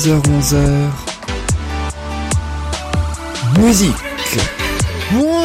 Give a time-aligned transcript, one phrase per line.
[0.00, 0.56] 10h-11h
[3.60, 3.94] Musique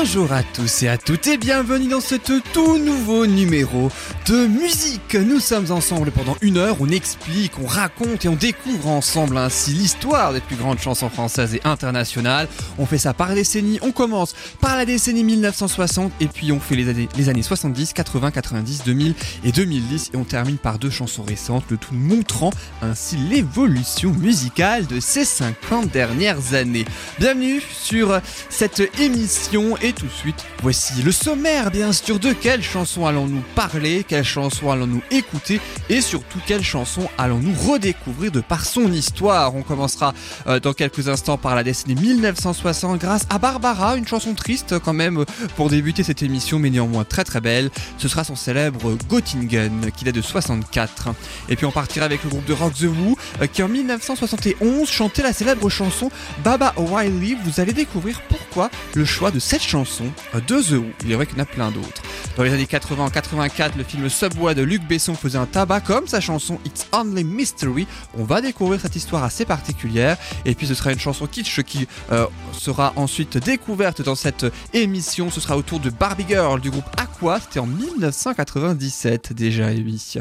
[0.06, 3.90] Bonjour à tous et à toutes et bienvenue dans ce tout nouveau numéro
[4.28, 5.16] de musique.
[5.16, 9.72] Nous sommes ensemble pendant une heure, on explique, on raconte et on découvre ensemble ainsi
[9.72, 12.48] l'histoire des plus grandes chansons françaises et internationales.
[12.78, 16.76] On fait ça par décennie, on commence par la décennie 1960 et puis on fait
[16.76, 20.92] les années, les années 70, 80, 90, 2000 et 2010 et on termine par deux
[20.92, 22.52] chansons récentes, le tout montrant
[22.84, 26.86] ainsi l'évolution musicale de ces 50 dernières années.
[27.18, 32.62] Bienvenue sur cette émission et tout de suite, voici le sommaire bien sûr de quelle
[32.62, 38.66] chanson allons-nous parler, quelle chanson allons-nous écouter et surtout quelle chanson allons-nous redécouvrir de par
[38.66, 39.56] son histoire.
[39.56, 40.14] On commencera
[40.48, 44.94] euh, dans quelques instants par la décennie 1960 grâce à Barbara, une chanson triste quand
[44.94, 45.24] même
[45.56, 47.72] pour débuter cette émission mais néanmoins très très belle.
[47.98, 51.10] Ce sera son célèbre Göttingen qui date de 64.
[51.50, 54.90] Et puis on partira avec le groupe de rock The Who euh, qui en 1971
[54.90, 56.12] chantait la célèbre chanson
[56.44, 57.38] Baba O'Reilly.
[57.46, 60.86] Vous allez découvrir pourquoi le choix de cette chanson de The Who.
[61.04, 62.02] Il est vrai qu'il y en a plein d'autres.
[62.36, 66.20] Dans les années 80-84, le film Subway de Luc Besson faisait un tabac comme sa
[66.20, 67.88] chanson It's Only Mystery.
[68.18, 70.18] On va découvrir cette histoire assez particulière.
[70.44, 75.30] Et puis ce sera une chanson kitsch qui euh, sera ensuite découverte dans cette émission.
[75.30, 77.40] Ce sera autour de Barbie Girl du groupe Aqua.
[77.40, 80.14] C'était en 1997 déjà, et oui.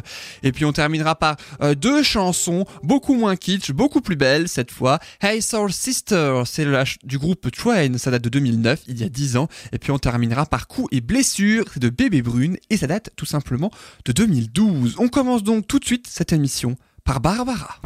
[0.42, 4.70] Et puis on terminera par euh, deux chansons beaucoup moins kitsch, beaucoup plus belles cette
[4.70, 4.98] fois.
[5.20, 6.66] Hey Soul Sister, c'est
[7.02, 9.43] du groupe Train, ça date de 2009, il y a 10 ans.
[9.72, 13.26] Et puis on terminera par Coups et blessures de Bébé Brune et ça date tout
[13.26, 13.70] simplement
[14.04, 14.96] de 2012.
[14.98, 17.80] On commence donc tout de suite cette émission par Barbara.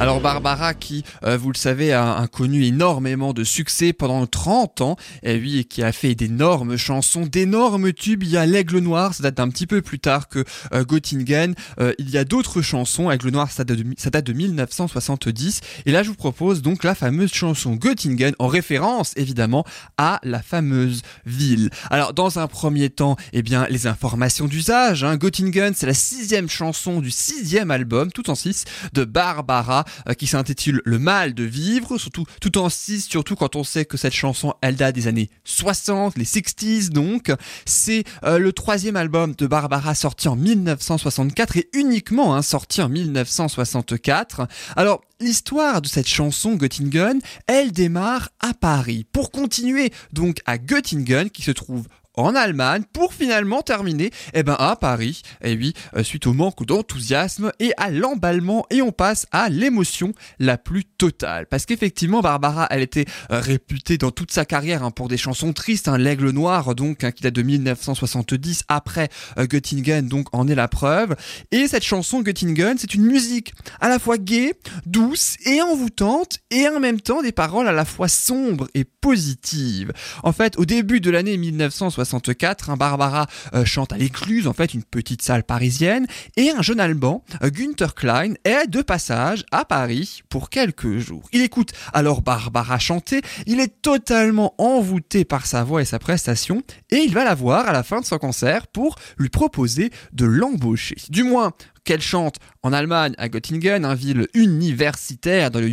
[0.00, 4.96] Alors Barbara qui, euh, vous le savez, a, connu énormément de succès pendant 30 ans,
[5.22, 8.22] et oui, qui a fait d'énormes chansons, d'énormes tubes.
[8.22, 11.54] Il y a L'Aigle Noir, ça date d'un petit peu plus tard que euh, Göttingen.
[11.80, 15.60] Euh, il y a d'autres chansons, Aigle Noir, ça date, de, ça date de 1970.
[15.84, 19.66] Et là, je vous propose donc la fameuse chanson Göttingen, en référence évidemment
[19.98, 21.68] à la fameuse ville.
[21.90, 25.04] Alors dans un premier temps, eh bien, les informations d'usage.
[25.04, 25.18] Hein.
[25.18, 29.84] Göttingen, c'est la sixième chanson du sixième album, tout en six, de Barbara.
[30.08, 33.84] Euh, qui s'intitule Le mal de vivre, surtout tout en 6, surtout quand on sait
[33.84, 37.32] que cette chanson elle date des années 60, les 60s donc.
[37.64, 42.88] C'est euh, le troisième album de Barbara sorti en 1964 et uniquement hein, sorti en
[42.88, 44.46] 1964.
[44.76, 51.28] Alors L'histoire de cette chanson Göttingen, elle démarre à Paris pour continuer donc à Göttingen
[51.28, 55.22] qui se trouve en Allemagne pour finalement terminer eh ben, à Paris.
[55.42, 60.12] Et oui, euh, suite au manque d'enthousiasme et à l'emballement et on passe à l'émotion
[60.38, 61.46] la plus totale.
[61.46, 65.52] Parce qu'effectivement, Barbara, elle était euh, réputée dans toute sa carrière hein, pour des chansons
[65.52, 65.88] tristes.
[65.88, 70.54] Hein, L'Aigle Noir, donc, hein, qui date de 1970 après euh, Göttingen, donc en est
[70.54, 71.16] la preuve.
[71.52, 74.54] Et cette chanson Göttingen, c'est une musique à la fois gaie,
[74.86, 79.92] douce et envoûtante et en même temps des paroles à la fois sombres et positives.
[80.22, 84.52] En fait, au début de l'année 1970, 64, un Barbara euh, chante à l'écluse, en
[84.52, 86.06] fait une petite salle parisienne,
[86.36, 91.28] et un jeune Allemand, euh, Günther Klein, est de passage à Paris pour quelques jours.
[91.32, 96.62] Il écoute alors Barbara chanter, il est totalement envoûté par sa voix et sa prestation,
[96.90, 100.24] et il va la voir à la fin de son concert pour lui proposer de
[100.24, 100.96] l'embaucher.
[101.10, 101.52] Du moins,
[101.84, 105.70] qu'elle chante en Allemagne à Göttingen, un ville universitaire dans le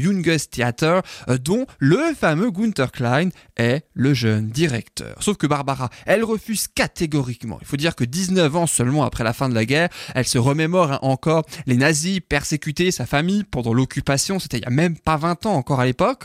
[0.50, 5.16] Theater, euh, dont le fameux Gunther Klein est le jeune directeur.
[5.22, 7.58] Sauf que Barbara, elle refuse catégoriquement.
[7.62, 10.38] Il faut dire que 19 ans seulement après la fin de la guerre, elle se
[10.38, 14.98] remémore hein, encore les nazis persécutés sa famille pendant l'occupation, c'était il y a même
[14.98, 16.24] pas 20 ans encore à l'époque.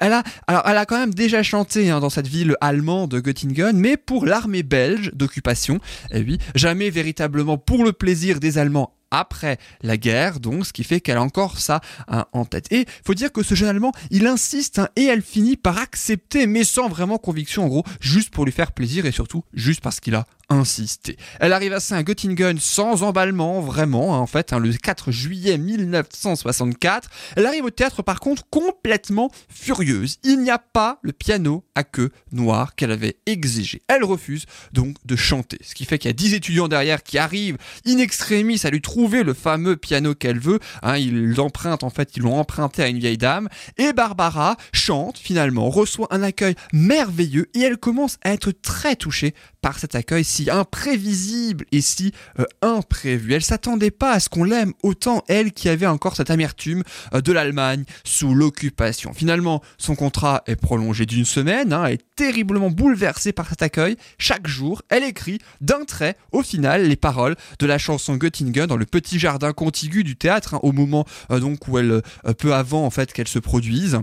[0.00, 3.20] Elle a, alors elle a quand même déjà chanté hein, dans cette ville allemande de
[3.20, 5.78] Göttingen, mais pour l'armée belge d'occupation,
[6.10, 10.84] et oui, jamais véritablement pour le plaisir des Allemands après la guerre, donc ce qui
[10.84, 12.72] fait qu'elle a encore ça hein, en tête.
[12.72, 16.46] Et faut dire que ce jeune Allemand, il insiste hein, et elle finit par accepter,
[16.46, 20.00] mais sans vraiment conviction en gros, juste pour lui faire plaisir et surtout juste parce
[20.00, 21.16] qu'il a insisté.
[21.38, 27.08] Elle arrive à Saint-Göttingen sans emballement, vraiment, hein, en fait, hein, le 4 juillet 1964.
[27.36, 30.18] Elle arrive au théâtre par contre complètement furieuse.
[30.24, 33.80] Il n'y a pas le piano à queue noire qu'elle avait exigé.
[33.88, 35.58] Elle refuse donc de chanter.
[35.62, 37.56] Ce qui fait qu'il y a 10 étudiants derrière qui arrivent
[37.86, 40.58] in extremis à lui trouver le fameux piano qu'elle veut.
[40.82, 43.48] Hein, ils l'empruntent, en fait, ils l'ont emprunté à une vieille dame.
[43.78, 49.34] Et Barbara chante finalement, reçoit un accueil merveilleux et elle commence à être très touchée
[49.62, 53.34] par cet accueil si si imprévisible et si euh, imprévu.
[53.34, 56.82] Elle s'attendait pas à ce qu'on l'aime autant, elle qui avait encore cette amertume
[57.12, 59.12] euh, de l'Allemagne sous l'occupation.
[59.12, 63.96] Finalement, son contrat est prolongé d'une semaine, hein, est terriblement bouleversée par cet accueil.
[64.18, 68.78] Chaque jour, elle écrit d'un trait, au final, les paroles de la chanson Göttingen dans
[68.78, 72.02] le petit jardin contigu du théâtre, hein, au moment euh, donc où elle,
[72.38, 74.00] peu avant en fait qu'elle se produise.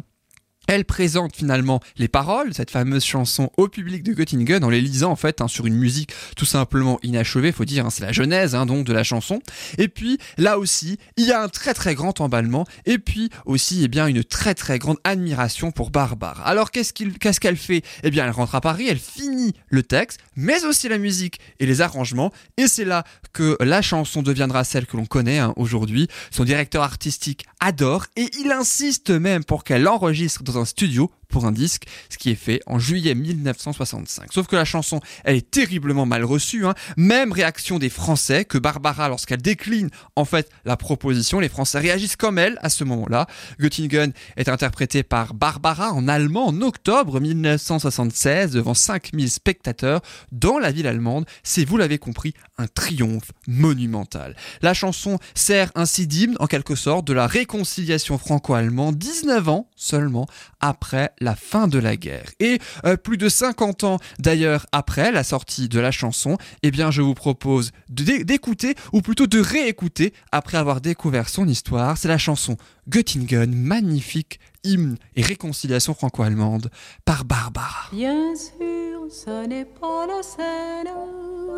[0.68, 5.12] Elle présente finalement les paroles, cette fameuse chanson au public de Göttingen en les lisant
[5.12, 8.54] en fait hein, sur une musique tout simplement inachevée, faut dire, hein, c'est la genèse
[8.54, 9.40] hein, donc de la chanson.
[9.78, 13.82] Et puis là aussi, il y a un très très grand emballement et puis aussi
[13.86, 16.44] eh bien une très très grande admiration pour Barbara.
[16.44, 17.84] Alors qu'est-ce qu'est-ce qu'elle fait?
[18.04, 21.66] Eh bien elle rentre à Paris, elle finit le texte, mais aussi la musique et
[21.66, 26.10] les arrangements et c'est là que la chanson deviendra celle que l'on connaît aujourd'hui.
[26.30, 31.52] Son directeur artistique adore et il insiste même pour qu'elle enregistre dans studio pour un
[31.52, 34.32] disque, ce qui est fait en juillet 1965.
[34.32, 36.66] Sauf que la chanson, elle est terriblement mal reçue.
[36.66, 36.74] Hein.
[36.96, 42.16] Même réaction des Français que Barbara, lorsqu'elle décline en fait la proposition, les Français réagissent
[42.16, 43.28] comme elle à ce moment-là.
[43.60, 50.02] Göttingen est interprété par Barbara en allemand en octobre 1976 devant 5000 spectateurs
[50.32, 51.26] dans la ville allemande.
[51.44, 54.36] C'est, vous l'avez compris, un triomphe monumental.
[54.62, 60.28] La chanson sert ainsi d'hymne en quelque sorte de la réconciliation franco-allemande 19 ans seulement
[60.60, 62.30] après la fin de la guerre.
[62.40, 66.92] Et euh, plus de 50 ans d'ailleurs après la sortie de la chanson, eh bien
[66.92, 71.98] je vous propose d'écouter ou plutôt de réécouter après avoir découvert son histoire.
[71.98, 72.58] C'est la chanson
[72.90, 76.70] Göttingen, magnifique hymne et réconciliation franco-allemande
[77.06, 77.90] par Barbara.
[77.92, 80.94] Bien sûr, ce n'est pas la Seine,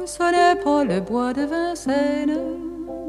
[0.05, 2.39] ce n'est pas le bois de Vincennes,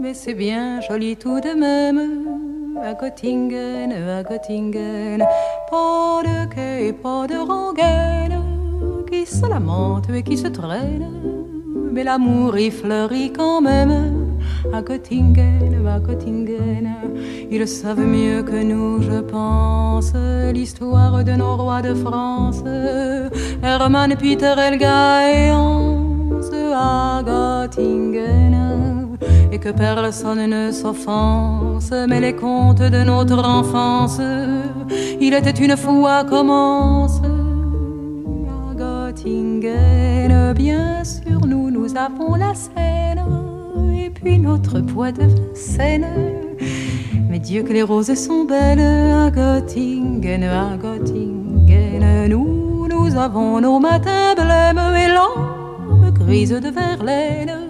[0.00, 5.22] mais c'est bien joli tout de même à Göttingen, à Göttingen.
[5.70, 8.40] Pas de quai, pas de rengaine
[9.10, 11.06] qui se lamente et qui se traîne.
[11.92, 14.36] Mais l'amour y fleurit quand même
[14.72, 16.94] à Göttingen, à Göttingen.
[17.50, 20.12] Ils savent mieux que nous, je pense,
[20.52, 22.62] l'histoire de nos rois de France.
[23.62, 26.00] Hermann, Peter, Elga et Hans
[26.72, 28.99] à Göttingen
[29.52, 34.20] et que personne ne s'offense, mais les contes de notre enfance,
[35.20, 40.52] il était une fois commence à Göttingen.
[40.54, 43.22] Bien sûr, nous, nous avons la Seine,
[43.94, 46.06] et puis notre poids de Seine.
[47.28, 52.28] Mais Dieu que les roses sont belles à Göttingen, à Göttingen.
[52.28, 57.69] Nous, nous avons nos matins blêmes et l'âme grise de Verlaine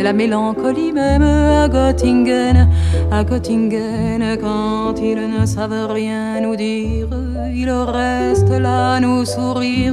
[0.00, 2.70] c'est la mélancolie même à Göttingen,
[3.12, 7.08] à Göttingen, quand ils ne savent rien nous dire,
[7.52, 9.92] ils restent là nous sourire.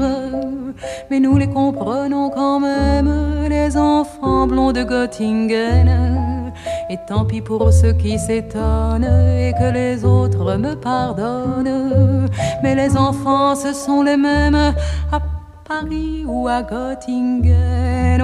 [1.12, 3.12] Mais nous les comprenons quand même,
[3.50, 6.54] les enfants blonds de Göttingen.
[6.90, 12.30] Et tant pis pour ceux qui s'étonnent et que les autres me pardonnent.
[12.64, 14.74] Mais les enfants, ce sont les mêmes
[15.12, 15.20] à
[15.68, 18.22] Paris ou à Göttingen.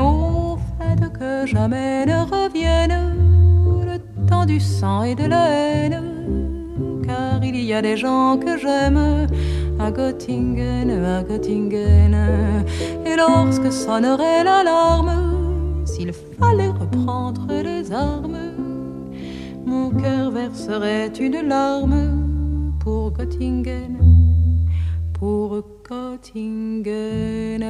[1.20, 3.16] Que jamais ne revienne
[3.86, 6.02] le temps du sang et de la haine.
[7.06, 9.28] Car il y a des gens que j'aime
[9.80, 12.16] à Göttingen, à Göttingen.
[13.06, 18.38] Et lorsque sonnerait l'alarme, s'il fallait reprendre les armes,
[19.66, 23.98] mon cœur verserait une larme pour Göttingen,
[25.14, 27.64] pour Göttingen.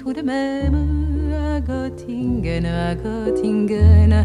[0.00, 4.24] Tout de même à Göttingen, à Göttingen.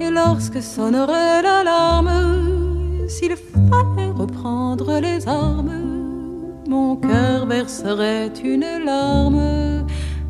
[0.00, 9.86] Et lorsque sonnerait l'alarme, s'il fallait reprendre les armes, mon cœur verserait une larme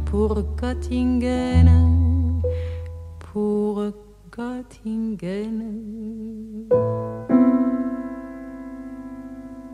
[0.07, 1.69] pour Göttingen,
[3.33, 3.83] pour
[4.35, 5.65] Göttingen.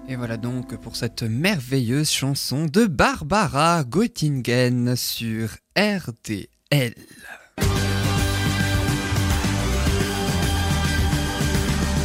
[0.09, 6.95] Et voilà donc pour cette merveilleuse chanson de Barbara Göttingen sur RTL.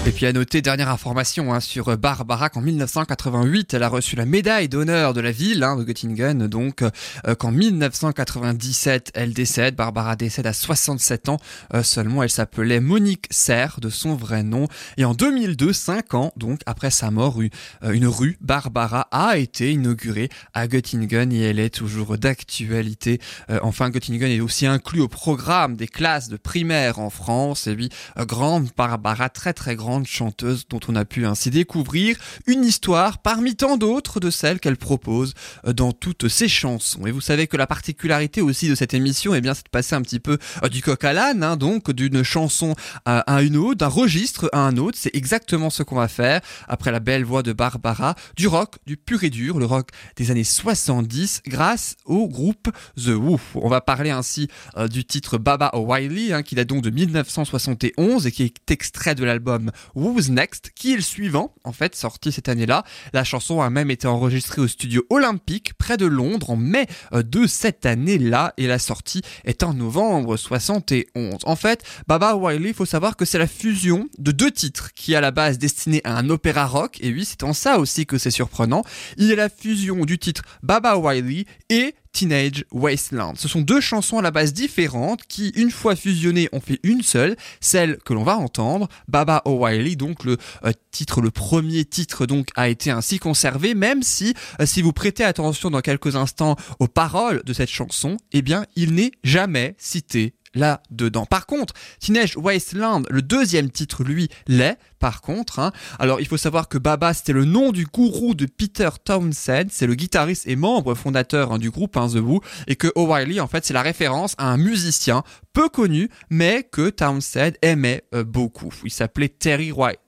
[0.08, 4.26] Et puis à noter, dernière information hein, sur Barbara, qu'en 1988, elle a reçu la
[4.26, 9.76] médaille d'honneur de la ville hein, de Göttingen, donc euh, qu'en 1997, elle décède.
[9.76, 11.40] Barbara décède à 67 ans
[11.74, 12.24] euh, seulement.
[12.24, 14.70] Elle s'appelait Monique Serre, de son vrai nom.
[14.96, 17.50] Et en 2002, 5 ans donc après sa mort, une,
[17.84, 23.20] euh, une rue Barbara a été inaugurée à Göttingen et elle est toujours d'actualité.
[23.62, 27.68] enfin, Göttingen est aussi inclus au programme des classes de primaire en France.
[27.68, 32.64] Et oui, grande Barbara, très très grande chanteuse dont on a pu ainsi découvrir une
[32.64, 35.34] histoire parmi tant d'autres de celles qu'elle propose
[35.66, 37.06] euh, dans toutes ses chansons.
[37.08, 39.96] Et vous savez que la particularité aussi de cette émission, eh bien, c'est de passer
[39.96, 42.76] un petit peu euh, du coq à l'âne, hein, donc d'une chanson
[43.06, 44.98] à, une autre, d'un registre à un autre.
[45.00, 48.98] C'est exactement ce qu'on va faire après la belle voix de Barbara, du rock, du
[48.98, 53.40] pur et dur, le rock des années 70, grâce au groupe The Who.
[53.56, 58.28] On va parler ainsi euh, du titre Baba O'Reilly, hein, qui date donc de 1971
[58.28, 62.32] et qui est extrait de l'album Who's Next, qui est le suivant, en fait, sorti
[62.32, 62.84] cette année-là.
[63.14, 67.24] La chanson a même été enregistrée au studio Olympique, près de Londres, en mai euh,
[67.24, 71.40] de cette année-là, et la sortie est en novembre 71.
[71.44, 75.16] En fait, Baba Wiley, il faut savoir que c'est la fusion de deux titres qui
[75.16, 78.18] à la base destiné à un opéra rock, et oui, c'est en ça aussi que
[78.18, 78.84] c'est surprenant.
[79.18, 83.36] Il est la fusion du titre Baba Wiley et Teenage Wasteland.
[83.36, 87.04] Ce sont deux chansons à la base différentes qui, une fois fusionnées, ont fait une
[87.04, 92.26] seule, celle que l'on va entendre, Baba O'Reilly, donc le euh, titre, le premier titre
[92.26, 96.56] donc a été ainsi conservé, même si, euh, si vous prêtez attention dans quelques instants
[96.80, 101.26] aux paroles de cette chanson, eh bien, il n'est jamais cité là-dedans.
[101.26, 105.60] Par contre, Teenage Wasteland, le deuxième titre, lui, l'est, par contre.
[105.60, 105.72] Hein.
[106.00, 109.88] Alors, il faut savoir que Baba, c'était le nom du gourou de Peter Townsend, c'est
[109.88, 113.48] le guitariste et membre fondateur hein, du groupe hein, The Who, et que O'Reilly, en
[113.48, 115.24] fait, c'est la référence à un musicien
[115.54, 118.74] peu connu, mais que Townsend aimait euh, beaucoup.
[118.84, 120.00] Il s'appelait Terry White.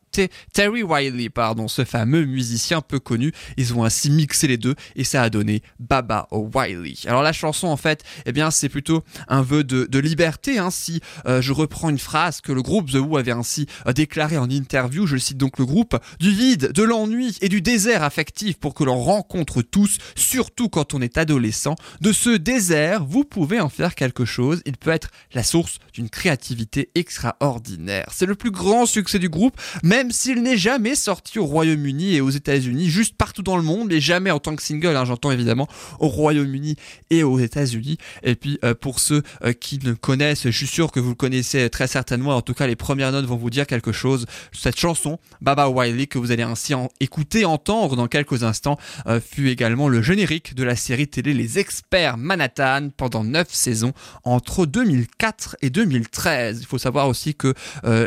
[0.53, 3.31] Terry Wiley, pardon, ce fameux musicien peu connu.
[3.57, 7.03] Ils ont ainsi mixé les deux et ça a donné Baba O'Reilly.
[7.07, 10.57] Alors la chanson en fait, eh bien c'est plutôt un vœu de, liberté.
[10.59, 13.93] Hein, si euh, je reprends une phrase que le groupe The Who avait ainsi euh,
[13.93, 18.03] déclaré en interview, je cite donc le groupe, du vide, de l'ennui et du désert
[18.03, 21.75] affectif pour que l'on rencontre tous, surtout quand on est adolescent.
[22.01, 24.61] De ce désert, vous pouvez en faire quelque chose.
[24.65, 28.07] Il peut être la source d'une créativité extraordinaire.
[28.13, 29.59] C'est le plus grand succès du groupe,
[29.99, 33.89] même s'il n'est jamais sorti au Royaume-Uni et aux États-Unis, juste partout dans le monde,
[33.89, 35.67] mais jamais en tant que single, hein, j'entends évidemment
[35.99, 36.77] au Royaume-Uni
[37.09, 37.97] et aux États-Unis.
[38.23, 41.15] Et puis euh, pour ceux euh, qui ne connaissent, je suis sûr que vous le
[41.15, 44.25] connaissez très certainement, en tout cas les premières notes vont vous dire quelque chose.
[44.53, 49.49] Cette chanson, Baba Wiley, que vous allez ainsi écouter, entendre dans quelques instants, euh, fut
[49.49, 53.91] également le générique de la série télé Les Experts Manhattan pendant 9 saisons
[54.23, 56.59] entre 2004 et 2013.
[56.61, 57.53] Il faut savoir aussi que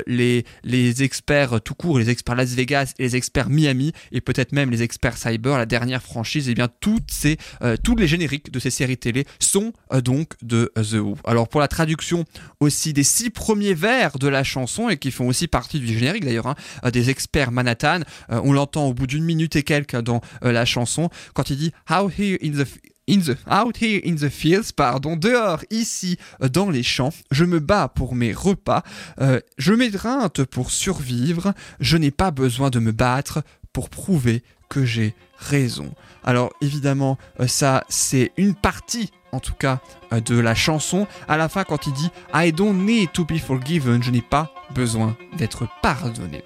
[0.06, 4.70] les, les experts tout les experts Las Vegas et les experts Miami et peut-être même
[4.70, 8.50] les experts Cyber, la dernière franchise, et eh bien toutes ces, euh, tous les génériques
[8.50, 11.16] de ces séries télé sont euh, donc de The Who.
[11.24, 12.24] Alors pour la traduction
[12.60, 16.24] aussi des six premiers vers de la chanson et qui font aussi partie du générique
[16.24, 20.20] d'ailleurs, hein, euh, des experts Manhattan, on l'entend au bout d'une minute et quelques dans
[20.42, 22.66] la chanson quand il dit How here in the
[23.08, 27.44] in the, out here in the fields, pardon, dehors, ici, euh, dans les champs, je
[27.44, 28.82] me bats pour mes repas,
[29.20, 33.42] euh, je m'étreinte pour survivre, je n'ai pas besoin de me battre
[33.72, 35.92] pour prouver que j'ai raison.
[36.24, 39.80] Alors évidemment, euh, ça c'est une partie en tout cas
[40.26, 41.06] de la chanson.
[41.26, 44.52] À la fin, quand il dit I don't need to be forgiven, je n'ai pas
[44.74, 46.44] besoin d'être pardonné.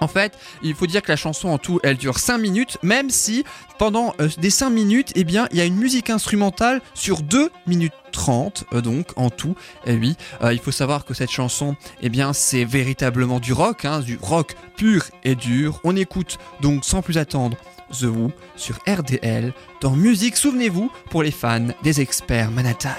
[0.00, 3.10] En fait, il faut dire que la chanson en tout, elle dure 5 minutes, même
[3.10, 3.44] si
[3.78, 7.50] pendant euh, des 5 minutes, eh bien, il y a une musique instrumentale sur 2
[7.66, 9.54] minutes 30 euh, donc en tout.
[9.86, 13.84] Et oui, euh, il faut savoir que cette chanson, eh bien, c'est véritablement du rock,
[13.84, 15.80] hein, du rock pur et dur.
[15.84, 17.56] On écoute donc sans plus attendre
[17.98, 22.90] The Who sur RDL dans musique, souvenez-vous, pour les fans des experts Manhattan.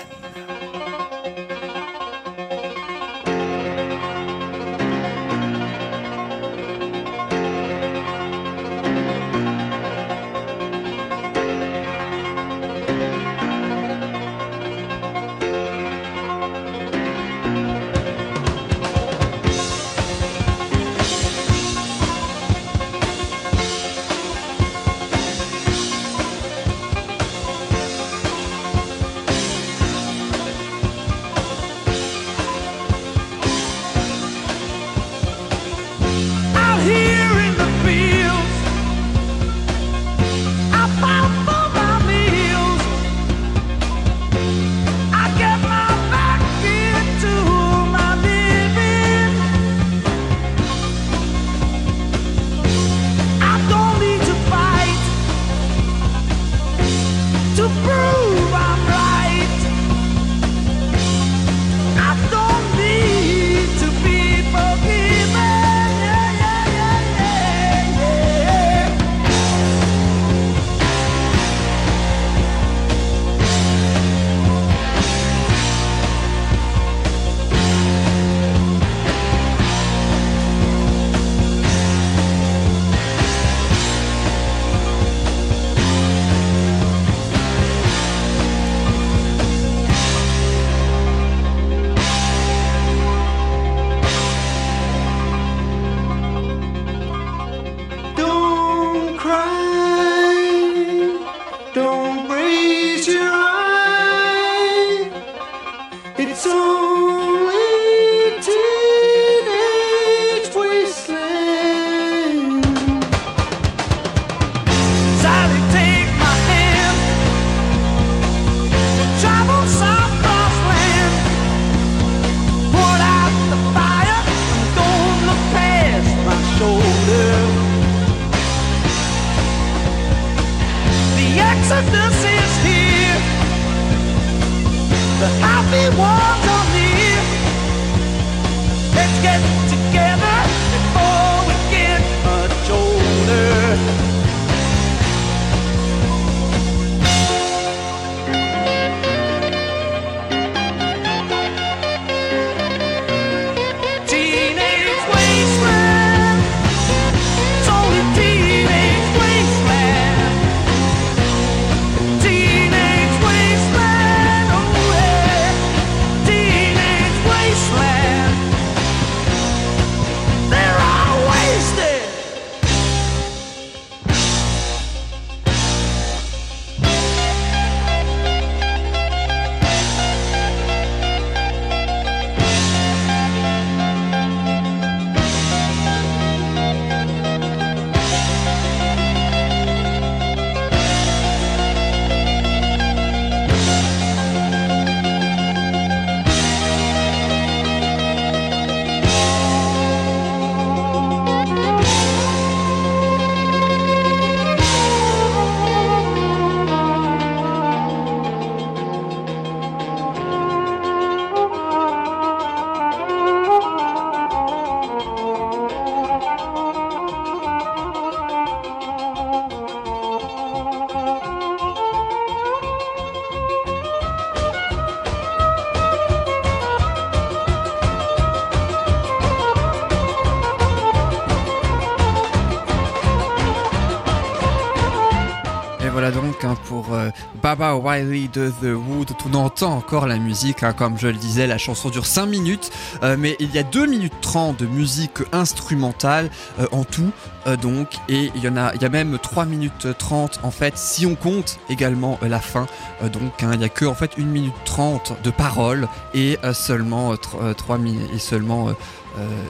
[237.59, 239.11] Baba Wiley de The Wood.
[239.25, 242.71] On entend encore la musique, hein, comme je le disais, la chanson dure 5 minutes,
[243.03, 246.29] euh, mais il y a 2 minutes 30 de musique instrumentale
[246.61, 247.11] euh, en tout,
[247.47, 250.51] euh, donc, et il y en a, il y a même 3 minutes 30 en
[250.51, 252.65] fait, si on compte également la fin,
[253.11, 257.15] donc hein, il n'y a que en fait 1 minute 30 de paroles et seulement
[257.17, 258.69] 3 minutes et seulement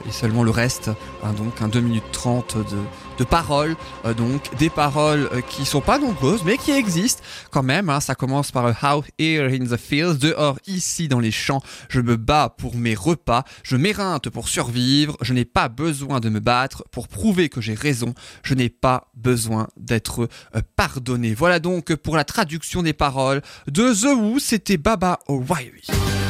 [0.06, 0.90] et seulement le reste,
[1.22, 2.78] hein, donc un 2 minutes 30 de,
[3.20, 7.62] de paroles, euh, donc des paroles euh, qui sont pas nombreuses mais qui existent quand
[7.62, 7.90] même.
[7.90, 8.00] Hein.
[8.00, 12.16] Ça commence par How here in the fields, dehors ici dans les champs, je me
[12.16, 16.82] bats pour mes repas, je m'éreinte pour survivre, je n'ai pas besoin de me battre
[16.90, 21.34] pour prouver que j'ai raison, je n'ai pas besoin d'être euh, pardonné.
[21.34, 26.29] Voilà donc pour la traduction des paroles de The Who, c'était Baba O'Reilly.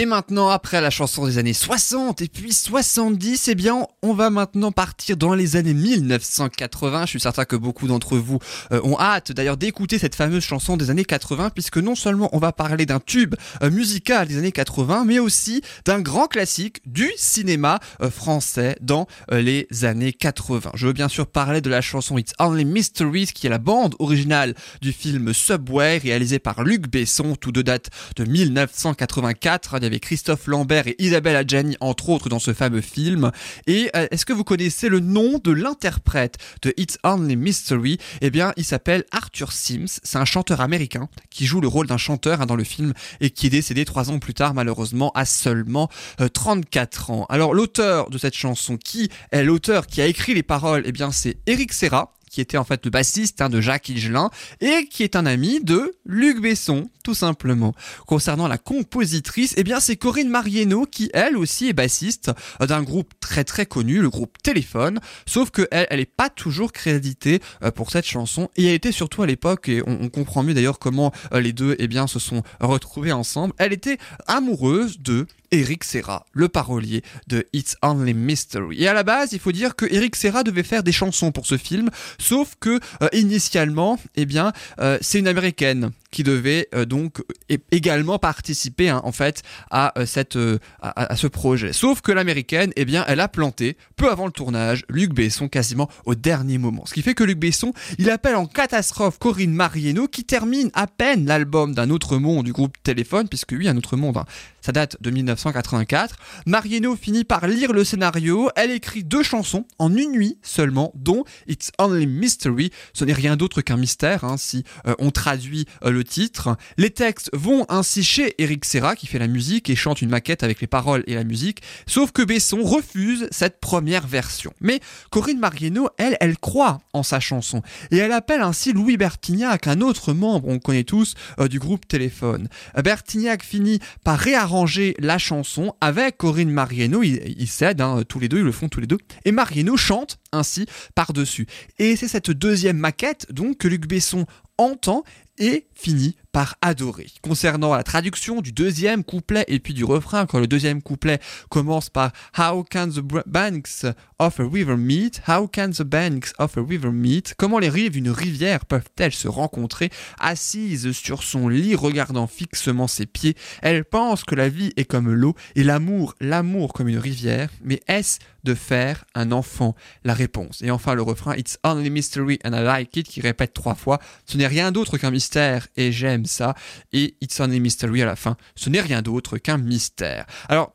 [0.00, 4.30] Et maintenant, après la chanson des années 60 et puis 70, eh bien, on va
[4.30, 7.06] maintenant partir dans les années 1980.
[7.06, 8.38] Je suis certain que beaucoup d'entre vous
[8.70, 12.38] euh, ont hâte d'ailleurs d'écouter cette fameuse chanson des années 80, puisque non seulement on
[12.38, 17.10] va parler d'un tube euh, musical des années 80, mais aussi d'un grand classique du
[17.16, 20.70] cinéma euh, français dans les années 80.
[20.74, 23.96] Je veux bien sûr parler de la chanson It's Only Mysteries, qui est la bande
[23.98, 30.46] originale du film Subway, réalisé par Luc Besson, tous deux dates de 1984 avait Christophe
[30.46, 33.32] Lambert et Isabelle Adjani entre autres dans ce fameux film.
[33.66, 37.98] Et euh, est-ce que vous connaissez le nom de l'interprète de It's Only Mystery?
[38.20, 39.98] Eh bien, il s'appelle Arthur Sims.
[40.02, 43.30] C'est un chanteur américain qui joue le rôle d'un chanteur hein, dans le film et
[43.30, 45.88] qui est décédé trois ans plus tard malheureusement à seulement
[46.32, 47.26] 34 euh, ans.
[47.28, 50.82] Alors l'auteur de cette chanson, qui est l'auteur qui a écrit les paroles?
[50.84, 54.30] Eh bien, c'est Eric Serra qui était en fait le bassiste hein, de Jacques Higelin
[54.60, 57.72] et qui est un ami de Luc Besson, tout simplement.
[58.06, 63.14] Concernant la compositrice, eh bien c'est Corinne Marieno qui elle aussi est bassiste d'un groupe
[63.18, 67.90] très très connu, le groupe Téléphone, sauf que elle, elle pas toujours créditée euh, pour
[67.90, 71.40] cette chanson et elle était surtout à l'époque et on, comprend mieux d'ailleurs comment euh,
[71.40, 73.54] les deux eh bien se sont retrouvés ensemble.
[73.56, 78.82] Elle était amoureuse de Eric Serra, le parolier de It's Only Mystery.
[78.82, 81.46] Et à la base, il faut dire que Eric Serra devait faire des chansons pour
[81.46, 84.52] ce film, sauf que euh, initialement, eh bien,
[85.00, 87.22] c'est une américaine qui devait euh, donc
[87.70, 90.38] également participer hein, en fait à cette
[90.80, 91.72] à, ce projet.
[91.72, 95.88] Sauf que l'américaine, eh bien, elle a planté peu avant le tournage Luc Besson quasiment
[96.04, 96.86] au dernier moment.
[96.86, 100.86] Ce qui fait que Luc Besson, il appelle en catastrophe Corinne Marieno qui termine à
[100.86, 104.24] peine l'album d'un autre monde du groupe Téléphone, puisque oui, un autre monde, hein,
[104.68, 106.16] ça date de 1984.
[106.44, 108.50] Marieno finit par lire le scénario.
[108.54, 112.70] Elle écrit deux chansons en une nuit seulement, dont It's Only Mystery.
[112.92, 116.58] Ce n'est rien d'autre qu'un mystère, hein, si euh, on traduit euh, le titre.
[116.76, 120.42] Les textes vont ainsi chez Eric Serra qui fait la musique et chante une maquette
[120.42, 124.52] avec les paroles et la musique, sauf que Besson refuse cette première version.
[124.60, 129.66] Mais Corinne Mariano, elle, elle croit en sa chanson et elle appelle ainsi Louis Bertignac,
[129.66, 132.48] un autre membre, on connaît tous, euh, du groupe Téléphone.
[132.84, 134.57] Bertignac finit par réarranger
[134.98, 138.80] la chanson avec Corinne Mariano, ils, cèdent, hein, tous les deux, ils le font tous
[138.80, 141.46] les deux, et Mariano chante ainsi par-dessus.
[141.78, 144.26] Et c'est cette deuxième maquette donc que Luc Besson
[144.58, 145.04] entend
[145.38, 146.16] et finit
[146.60, 147.06] adorer.
[147.22, 151.90] Concernant la traduction du deuxième couplet et puis du refrain, quand le deuxième couplet commence
[151.90, 153.86] par How can the banks
[154.18, 155.22] of a river meet?
[155.26, 157.34] How can the banks of a river meet?
[157.36, 159.90] Comment les rives d'une rivière peuvent-elles se rencontrer?
[160.18, 165.12] Assise sur son lit, regardant fixement ses pieds, elle pense que la vie est comme
[165.12, 167.50] l'eau et l'amour, l'amour comme une rivière.
[167.62, 169.74] Mais est-ce de faire un enfant?
[170.04, 170.62] La réponse.
[170.62, 173.98] Et enfin le refrain It's only mystery and I like it qui répète trois fois.
[174.26, 176.54] Ce n'est rien d'autre qu'un mystère et j'aime ça.
[176.92, 178.36] Et It's only mystery à la fin.
[178.54, 180.26] Ce n'est rien d'autre qu'un mystère.
[180.48, 180.72] Alors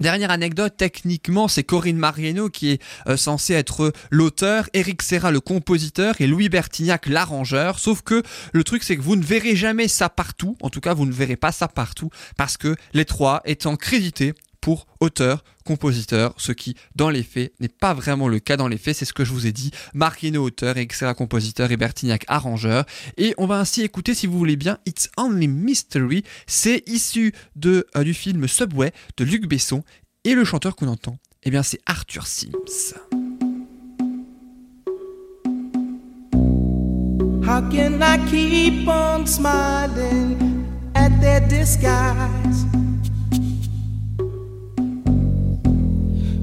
[0.00, 5.38] Dernière anecdote, techniquement, c'est Corinne Mariano qui est euh, censée être l'auteur, Eric Serra le
[5.38, 7.78] compositeur et Louis Bertignac l'arrangeur.
[7.78, 10.56] Sauf que le truc, c'est que vous ne verrez jamais ça partout.
[10.60, 14.34] En tout cas, vous ne verrez pas ça partout parce que les trois étant crédités
[14.62, 18.78] pour auteur, compositeur, ce qui, dans les faits, n'est pas vraiment le cas dans les
[18.78, 19.72] faits, c'est ce que je vous ai dit.
[19.92, 21.12] Marquino, auteur, etc.
[21.14, 22.86] compositeur et Bertignac arrangeur.
[23.18, 26.22] Et on va ainsi écouter, si vous voulez bien, It's Only Mystery.
[26.46, 29.82] C'est issu de, euh, du film Subway de Luc Besson.
[30.24, 32.94] Et le chanteur qu'on entend, eh bien, c'est Arthur Sims.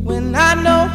[0.09, 0.85] When I know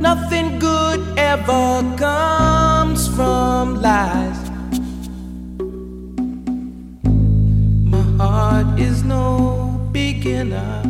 [0.00, 4.40] nothing good ever comes from lies.
[7.92, 10.82] My heart is no beginner,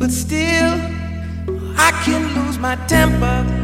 [0.00, 0.74] but still
[1.86, 3.55] I can lose my temper.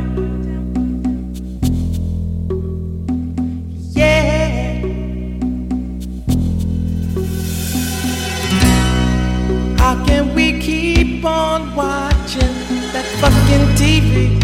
[11.22, 11.30] Keep?
[11.30, 12.54] on watching
[12.92, 14.38] that fucking TV.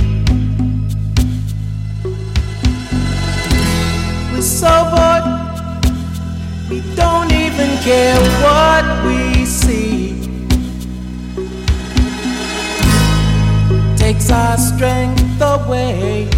[4.32, 5.24] We're so bored,
[6.70, 10.20] we don't even care what we see.
[13.96, 16.28] Takes our strength away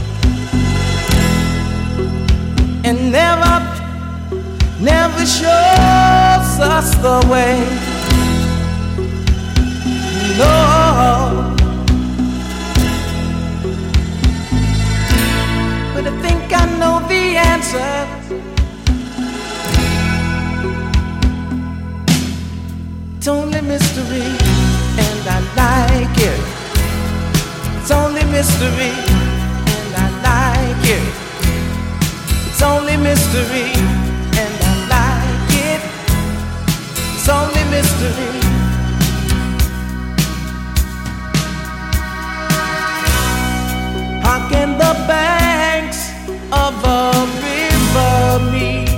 [2.84, 3.60] and never,
[4.80, 7.89] never shows us the way.
[15.94, 17.92] But I think I know the answer.
[23.16, 24.30] It's only mystery,
[25.04, 26.40] and I like it.
[27.80, 28.92] It's only mystery,
[29.74, 31.14] and I like it.
[32.48, 33.72] It's only mystery,
[34.42, 35.82] and I like it.
[37.14, 38.49] It's only mystery.
[44.52, 46.10] In the banks
[46.50, 47.12] of a
[47.46, 48.88] river meet.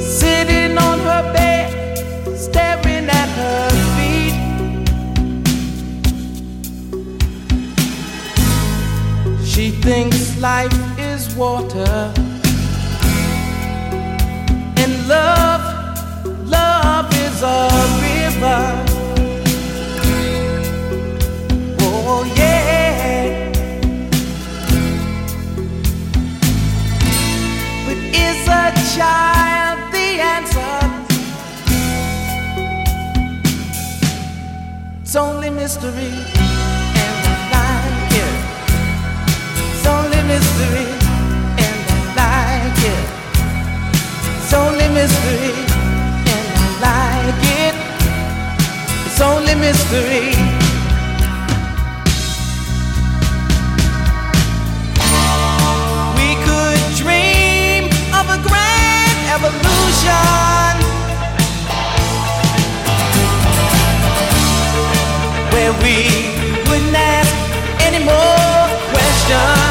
[0.00, 1.98] Sitting on her bed,
[2.36, 4.36] staring at her feet.
[9.44, 12.25] She thinks life is water.
[28.96, 30.76] Child the answer?
[35.02, 36.12] It's only mystery,
[37.04, 38.36] and I like it.
[39.72, 40.88] It's only mystery,
[41.64, 43.06] and I like it.
[44.38, 45.52] It's only mystery,
[46.32, 47.76] and I like it.
[49.06, 50.65] It's only mystery.
[59.36, 60.76] Revolution
[65.52, 65.96] where we
[66.68, 67.34] wouldn't ask
[67.82, 69.65] any more questions.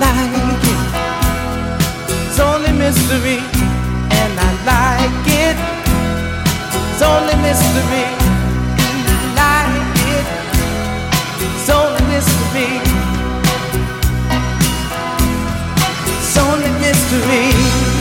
[0.00, 0.80] Like it.
[2.28, 3.38] It's only mystery,
[4.20, 5.56] and I like it.
[6.92, 8.06] It's only mystery,
[8.86, 10.26] and I like it.
[11.56, 12.80] It's only mystery.
[16.20, 17.93] It's only mystery.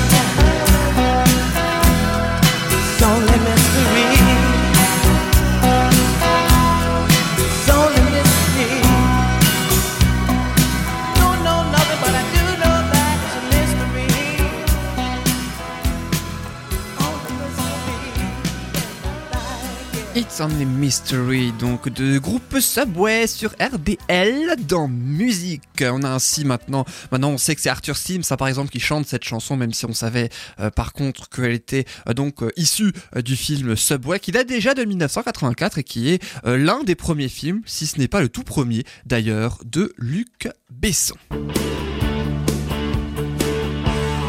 [20.40, 25.62] Only Mystery, donc de groupe Subway sur RDL dans musique.
[25.82, 29.06] On a ainsi maintenant, maintenant on sait que c'est Arthur Sims, par exemple, qui chante
[29.06, 32.94] cette chanson, même si on savait euh, par contre qu'elle était euh, donc euh, issue
[33.24, 37.62] du film Subway, qui date déjà de 1984 et qui est l'un des premiers films,
[37.66, 41.16] si ce n'est pas le tout premier d'ailleurs, de Luc Besson.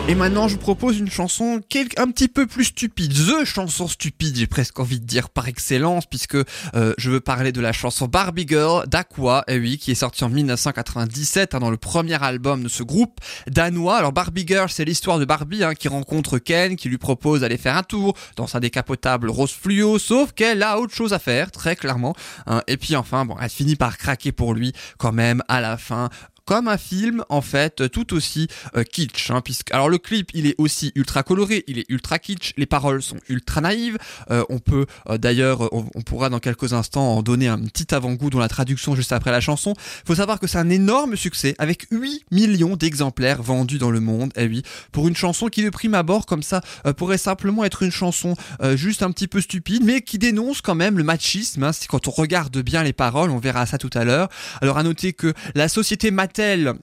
[0.07, 1.63] Et maintenant, je vous propose une chanson
[1.97, 3.15] un petit peu plus stupide.
[3.15, 6.37] The chanson stupide, j'ai presque envie de dire par excellence, puisque
[6.75, 10.23] euh, je veux parler de la chanson Barbie Girl d'Aqua, eh oui, qui est sortie
[10.25, 13.97] en 1997 hein, dans le premier album de ce groupe danois.
[13.97, 17.57] Alors Barbie Girl, c'est l'histoire de Barbie hein, qui rencontre Ken, qui lui propose d'aller
[17.57, 21.51] faire un tour dans sa décapotable rose fluo, sauf qu'elle a autre chose à faire,
[21.51, 22.15] très clairement.
[22.47, 22.61] Hein.
[22.67, 26.11] Et puis enfin, bon, elle finit par craquer pour lui quand même à la fin
[26.45, 30.47] comme un film en fait tout aussi euh, kitsch hein, puisque alors le clip il
[30.47, 33.99] est aussi ultra coloré il est ultra kitsch les paroles sont ultra naïves
[34.31, 38.31] euh, on peut euh, d'ailleurs on, pourra dans quelques instants en donner un petit avant-goût
[38.31, 39.75] dans la traduction juste après la chanson.
[40.07, 44.33] Faut savoir que c'est un énorme succès avec 8 millions d'exemplaires vendus dans le monde.
[44.37, 46.61] Et eh oui pour une chanson qui de prime abord comme ça
[46.97, 48.35] pourrait simplement être une chanson
[48.75, 52.11] juste un petit peu stupide mais qui dénonce quand même le machisme hein, quand on
[52.11, 54.29] regarde bien les paroles on verra ça tout à l'heure.
[54.61, 56.11] Alors à noter que la société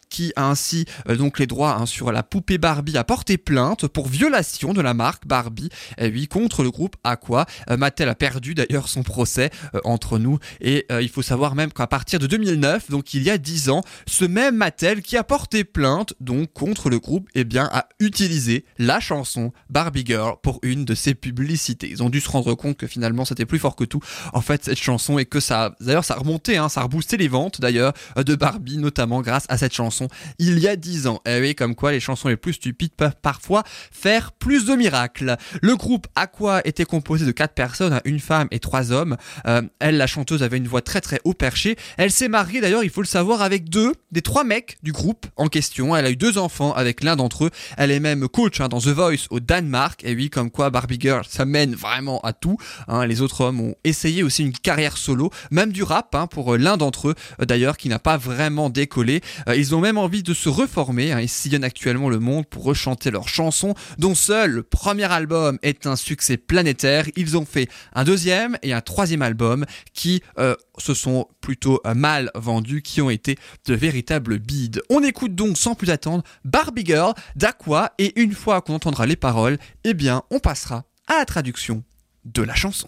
[0.09, 3.87] qui a ainsi euh, donc les droits hein, sur la poupée Barbie, a porté plainte
[3.87, 7.45] pour violation de la marque Barbie, et oui, contre le groupe Aqua.
[7.69, 11.71] Euh, Mattel a perdu d'ailleurs son procès euh, entre nous, et il faut savoir même
[11.71, 15.23] qu'à partir de 2009, donc il y a 10 ans, ce même Mattel qui a
[15.23, 20.59] porté plainte donc contre le groupe, eh bien a utilisé la chanson Barbie Girl pour
[20.63, 21.89] une de ses publicités.
[21.89, 24.01] Ils ont dû se rendre compte que finalement c'était plus fort que tout
[24.33, 27.17] en fait cette chanson et que ça d'ailleurs ça a remonté hein, ça a reboosté
[27.17, 30.07] les ventes d'ailleurs de Barbie notamment grâce à cette chanson
[30.39, 31.21] il y a 10 ans.
[31.25, 34.75] Et eh oui, comme quoi les chansons les plus stupides peuvent parfois faire plus de
[34.75, 35.37] miracles.
[35.61, 39.17] Le groupe Aqua était composé de 4 personnes, hein, une femme et 3 hommes.
[39.47, 41.75] Euh, elle, la chanteuse, avait une voix très très haut perchée.
[41.97, 45.25] Elle s'est mariée d'ailleurs, il faut le savoir, avec deux des trois mecs du groupe
[45.37, 45.95] en question.
[45.95, 47.49] Elle a eu deux enfants avec l'un d'entre eux.
[47.77, 50.03] Elle est même coach hein, dans The Voice au Danemark.
[50.03, 52.57] Et oui, comme quoi Barbie Girl, ça mène vraiment à tout.
[52.87, 53.05] Hein.
[53.05, 57.09] Les autres hommes ont essayé aussi une carrière solo, même du rap pour l'un d'entre
[57.09, 59.21] eux d'ailleurs qui n'a pas vraiment décollé.
[59.47, 61.11] Euh, ils ont même envie de se reformer.
[61.11, 65.59] Hein, ils sillonnent actuellement le monde pour rechanter leurs chansons, dont seul le premier album
[65.61, 67.05] est un succès planétaire.
[67.15, 71.93] Ils ont fait un deuxième et un troisième album qui euh, se sont plutôt euh,
[71.93, 74.81] mal vendus, qui ont été de véritables bides.
[74.89, 79.15] On écoute donc sans plus attendre Barbie Girl d'Aqua et une fois qu'on entendra les
[79.15, 81.83] paroles, eh bien on passera à la traduction
[82.25, 82.87] de la chanson.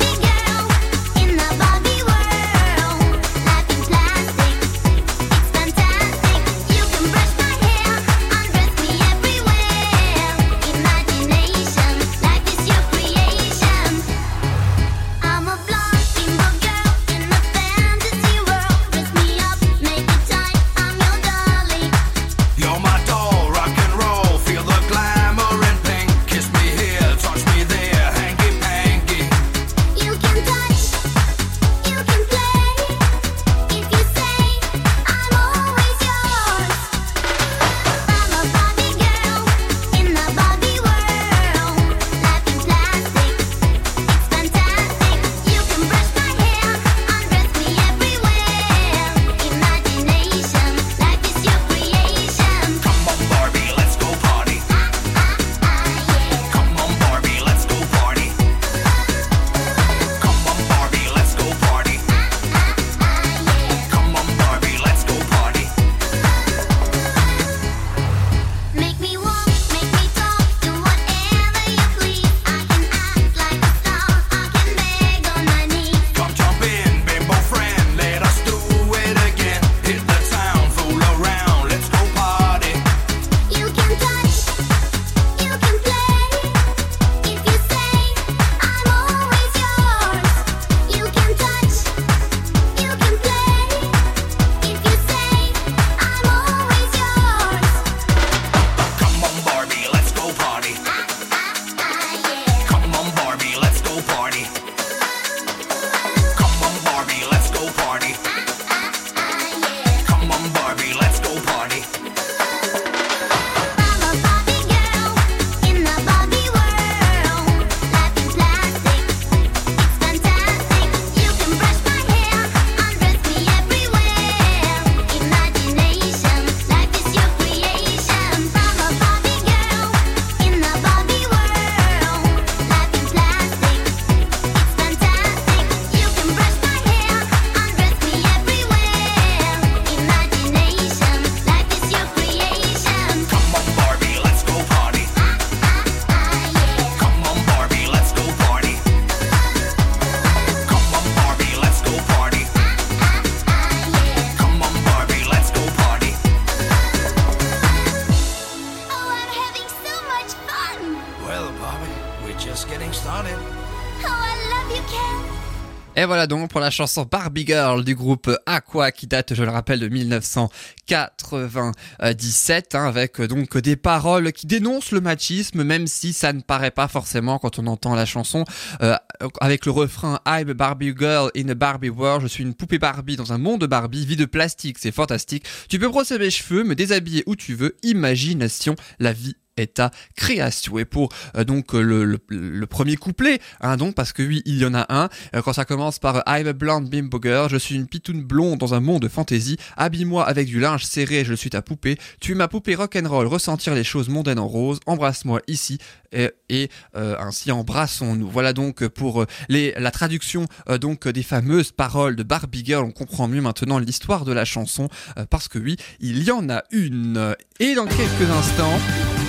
[166.61, 172.85] la chanson Barbie Girl du groupe Aqua qui date, je le rappelle, de 1997, hein,
[172.85, 176.87] avec euh, donc des paroles qui dénoncent le machisme, même si ça ne paraît pas
[176.87, 178.45] forcément quand on entend la chanson,
[178.81, 178.95] euh,
[179.39, 182.79] avec le refrain I'm a Barbie Girl in a Barbie World, je suis une poupée
[182.79, 185.45] Barbie dans un monde de Barbie, vie de plastique, c'est fantastique.
[185.69, 189.91] Tu peux brosser mes cheveux, me déshabiller où tu veux, imagination, la vie est ta
[190.15, 190.77] création.
[190.79, 191.81] Et pour euh, donc euh,
[192.27, 195.09] le, premier couplet, hein, donc parce que oui, il y en a un.
[195.35, 198.59] euh, quand ça commence par I'm a blonde bimbo girl, je suis une pitoune blonde
[198.59, 199.57] dans un monde de fantaisie.
[199.77, 201.97] Habille-moi avec du linge serré, je suis ta poupée.
[202.19, 204.79] Tu es ma poupée rock'n'roll, ressentir les choses mondaines en rose.
[204.85, 205.77] Embrasse-moi ici
[206.11, 208.29] et, ainsi embrassons-nous.
[208.29, 210.45] Voilà donc pour les, la traduction
[210.81, 212.83] donc des fameuses paroles de Barbie Girl.
[212.83, 214.89] On comprend mieux maintenant l'histoire de la chanson
[215.29, 217.35] parce que oui, il y en a une.
[217.59, 219.20] Et dans quelques instants.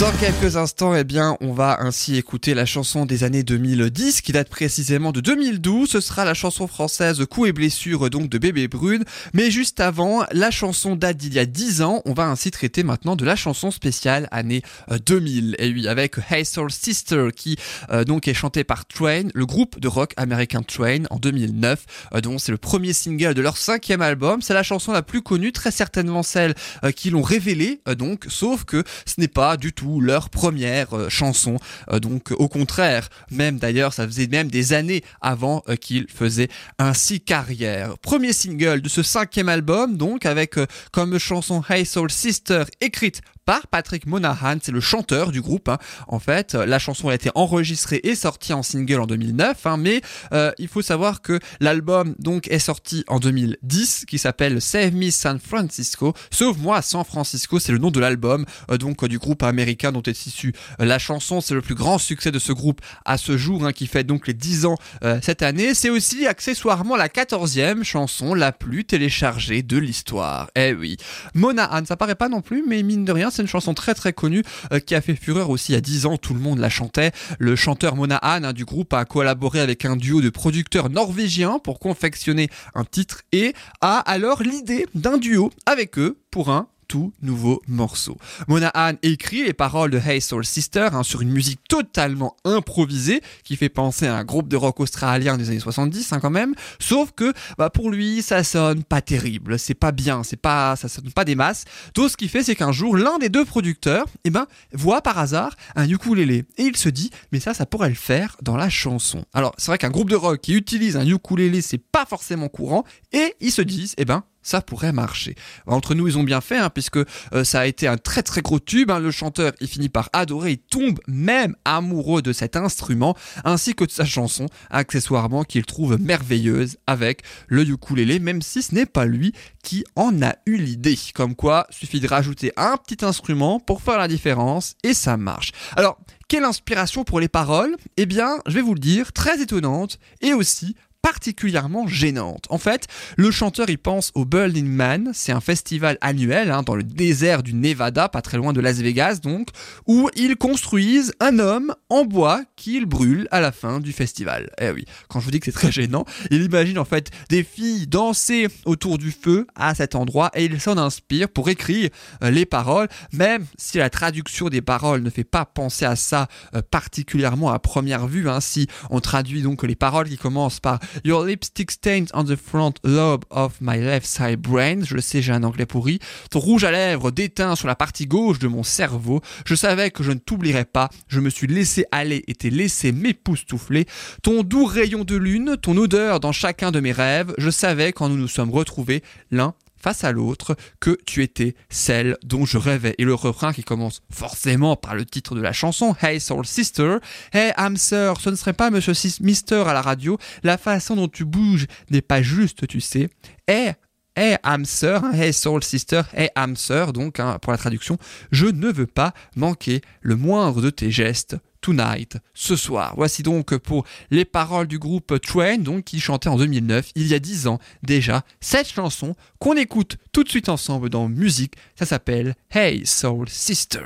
[0.00, 4.32] Dans quelques instants, eh bien, on va ainsi écouter la chanson des années 2010 qui
[4.32, 5.88] date précisément de 2012.
[5.88, 9.04] Ce sera la chanson française Coups et blessures donc de Bébé Brune.
[9.34, 12.02] Mais juste avant, la chanson date d'il y a 10 ans.
[12.06, 15.54] On va ainsi traiter maintenant de la chanson spéciale année euh, 2000.
[15.60, 17.56] Et oui, avec Hey Soul Sister qui
[17.90, 21.84] euh, donc est chantée par Train, le groupe de rock américain Train en 2009.
[22.14, 24.42] Euh, c'est le premier single de leur cinquième album.
[24.42, 27.80] C'est la chanson la plus connue, très certainement celle euh, qui l'ont révélée.
[27.88, 31.58] euh, donc, sauf que ce n'est pas du tout leur première euh, chanson.
[31.90, 36.48] Euh, donc au contraire, même d'ailleurs, ça faisait même des années avant euh, qu'ils faisaient
[36.78, 37.98] ainsi carrière.
[37.98, 40.56] Premier single de ce cinquième album, donc avec
[40.92, 45.68] comme chanson Hey Soul Sister écrite par Patrick Monahan, c'est le chanteur du groupe.
[45.68, 45.78] hein.
[46.08, 49.76] En fait, euh, la chanson a été enregistrée et sortie en single en 2009, hein,
[49.76, 50.00] mais
[50.32, 55.10] euh, il faut savoir que l'album donc est sorti en 2010, qui s'appelle Save Me
[55.10, 56.14] San Francisco.
[56.30, 60.26] Sauve-moi San Francisco, c'est le nom de l'album euh, donc du groupe américain dont est
[60.26, 61.40] issue la chanson.
[61.40, 64.26] C'est le plus grand succès de ce groupe à ce jour, hein, qui fait donc
[64.26, 64.76] les 10 ans
[65.22, 65.74] cette année.
[65.74, 70.50] C'est aussi accessoirement la 14e chanson la plus téléchargée de l'histoire.
[70.54, 70.96] Eh oui.
[71.34, 74.12] Monahan, ça paraît pas non plus, mais mine de rien, c'est une chanson très très
[74.12, 76.58] connue euh, qui a fait fureur aussi il y a 10 ans, tout le monde
[76.58, 77.10] la chantait.
[77.38, 81.78] Le chanteur Monahan hein, du groupe a collaboré avec un duo de producteurs norvégiens pour
[81.78, 87.62] confectionner un titre et a alors l'idée d'un duo avec eux pour un tout nouveau
[87.68, 88.16] morceau.
[88.48, 93.56] Monahan écrit les paroles de Hey Soul Sister hein, sur une musique totalement improvisée qui
[93.56, 97.12] fait penser à un groupe de rock australien des années 70 hein, quand même, sauf
[97.12, 101.10] que bah, pour lui ça sonne pas terrible, c'est pas bien, c'est pas ça sonne
[101.12, 101.64] pas des masses.
[101.94, 105.18] Tout ce qu'il fait c'est qu'un jour l'un des deux producteurs eh ben voit par
[105.18, 108.68] hasard un ukulélé et il se dit mais ça ça pourrait le faire dans la
[108.68, 109.24] chanson.
[109.32, 112.84] Alors c'est vrai qu'un groupe de rock qui utilise un ukulélé c'est pas forcément courant
[113.12, 115.34] et ils se disent eh ben ça pourrait marcher.
[115.66, 118.42] Entre nous, ils ont bien fait, hein, puisque euh, ça a été un très très
[118.42, 118.92] gros tube.
[118.92, 119.00] hein.
[119.00, 123.84] Le chanteur, il finit par adorer, il tombe même amoureux de cet instrument, ainsi que
[123.84, 129.06] de sa chanson, accessoirement qu'il trouve merveilleuse avec le ukulélé, même si ce n'est pas
[129.06, 129.32] lui
[129.62, 130.98] qui en a eu l'idée.
[131.14, 135.52] Comme quoi, suffit de rajouter un petit instrument pour faire la différence, et ça marche.
[135.74, 137.74] Alors, quelle inspiration pour les paroles?
[137.96, 142.46] Eh bien, je vais vous le dire, très étonnante, et aussi particulièrement gênante.
[142.48, 142.86] En fait,
[143.18, 147.42] le chanteur il pense au Burning Man, c'est un festival annuel hein, dans le désert
[147.42, 149.48] du Nevada, pas très loin de Las Vegas donc,
[149.86, 154.48] où ils construisent un homme en bois qu'ils brûlent à la fin du festival.
[154.58, 157.44] Eh oui, quand je vous dis que c'est très gênant, il imagine en fait des
[157.44, 161.90] filles danser autour du feu à cet endroit et il s'en inspire pour écrire
[162.22, 166.28] euh, les paroles, même si la traduction des paroles ne fait pas penser à ça
[166.54, 170.80] euh, particulièrement à première vue, hein, si on traduit donc les paroles qui commencent par
[171.02, 174.82] Your lipstick stains on the front lobe of my left side brain.
[174.84, 175.98] Je sais, j'ai un anglais pourri.
[176.30, 179.20] Ton rouge à lèvres déteint sur la partie gauche de mon cerveau.
[179.46, 180.90] Je savais que je ne t'oublierais pas.
[181.08, 183.86] Je me suis laissé aller et t'ai laissé m'époustoufler.
[184.22, 187.34] Ton doux rayon de lune, ton odeur dans chacun de mes rêves.
[187.38, 189.54] Je savais quand nous nous sommes retrouvés l'un
[189.84, 192.94] face à l'autre que tu étais celle dont je rêvais.
[192.96, 196.96] Et le refrain qui commence forcément par le titre de la chanson, Hey Soul Sister,
[197.34, 201.08] Hey I'm Sir, ce ne serait pas Monsieur Mister à la radio, la façon dont
[201.08, 203.10] tu bouges n'est pas juste, tu sais.
[203.46, 203.74] Hey
[204.16, 207.98] Hey I'm Sir, hein, Hey Soul Sister, Hey I'm Sir, donc hein, pour la traduction,
[208.30, 211.36] je ne veux pas manquer le moindre de tes gestes.
[211.60, 212.92] Tonight, ce soir.
[212.94, 217.14] Voici donc pour les paroles du groupe Train, donc qui chantait en 2009, il y
[217.14, 221.54] a 10 ans déjà, cette chanson qu'on écoute tout de suite ensemble dans musique.
[221.74, 223.80] Ça s'appelle Hey Soul Sister.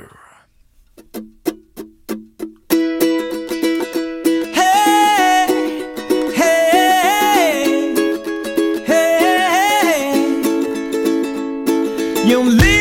[12.29, 12.35] Hey.
[12.35, 12.78] Your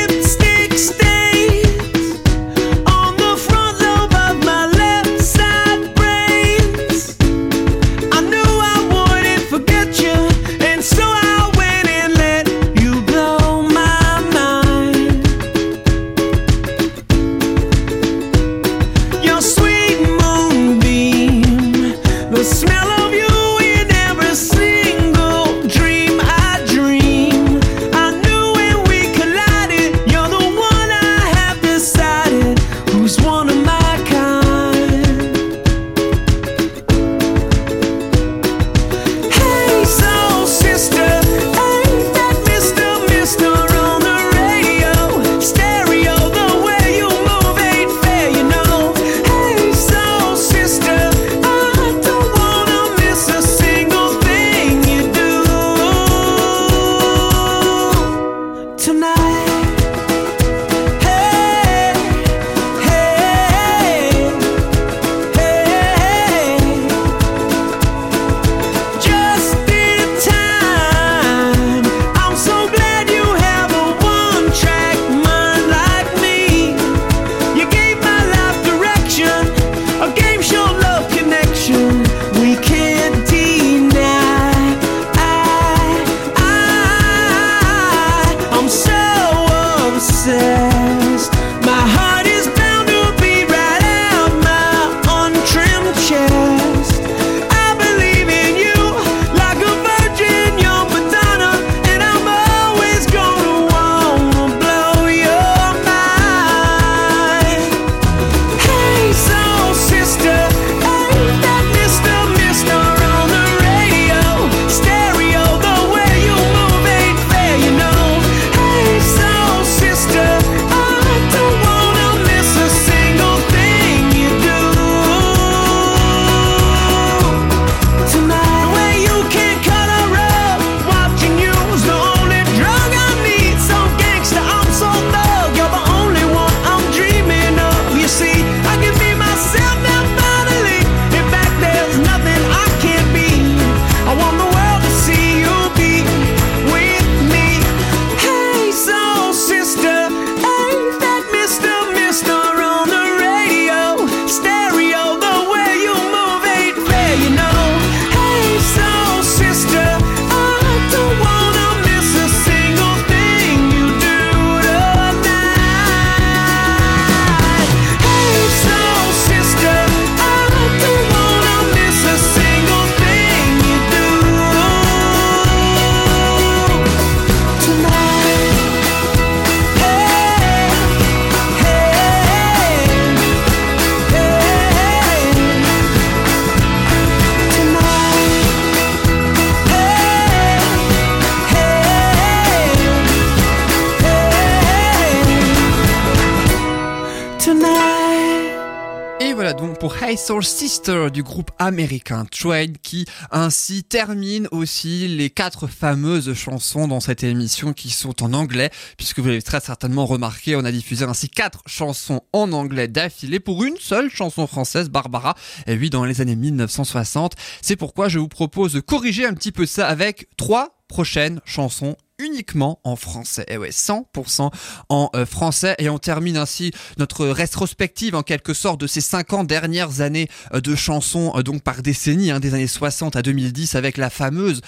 [200.42, 207.24] Sister du groupe américain Train qui ainsi termine aussi les quatre fameuses chansons dans cette
[207.24, 211.30] émission qui sont en anglais puisque vous l'avez très certainement remarqué on a diffusé ainsi
[211.30, 215.34] quatre chansons en anglais d'affilée pour une seule chanson française Barbara
[215.66, 219.50] et oui dans les années 1960 c'est pourquoi je vous propose de corriger un petit
[219.50, 223.44] peu ça avec trois prochaines chansons uniquement en français.
[223.48, 224.50] Et ouais, 100%
[224.88, 225.76] en euh, français.
[225.78, 230.60] Et on termine ainsi notre rétrospective en quelque sorte de ces 50 dernières années euh,
[230.60, 234.60] de chansons, euh, donc par décennie, hein, des années 60 à 2010, avec la fameuse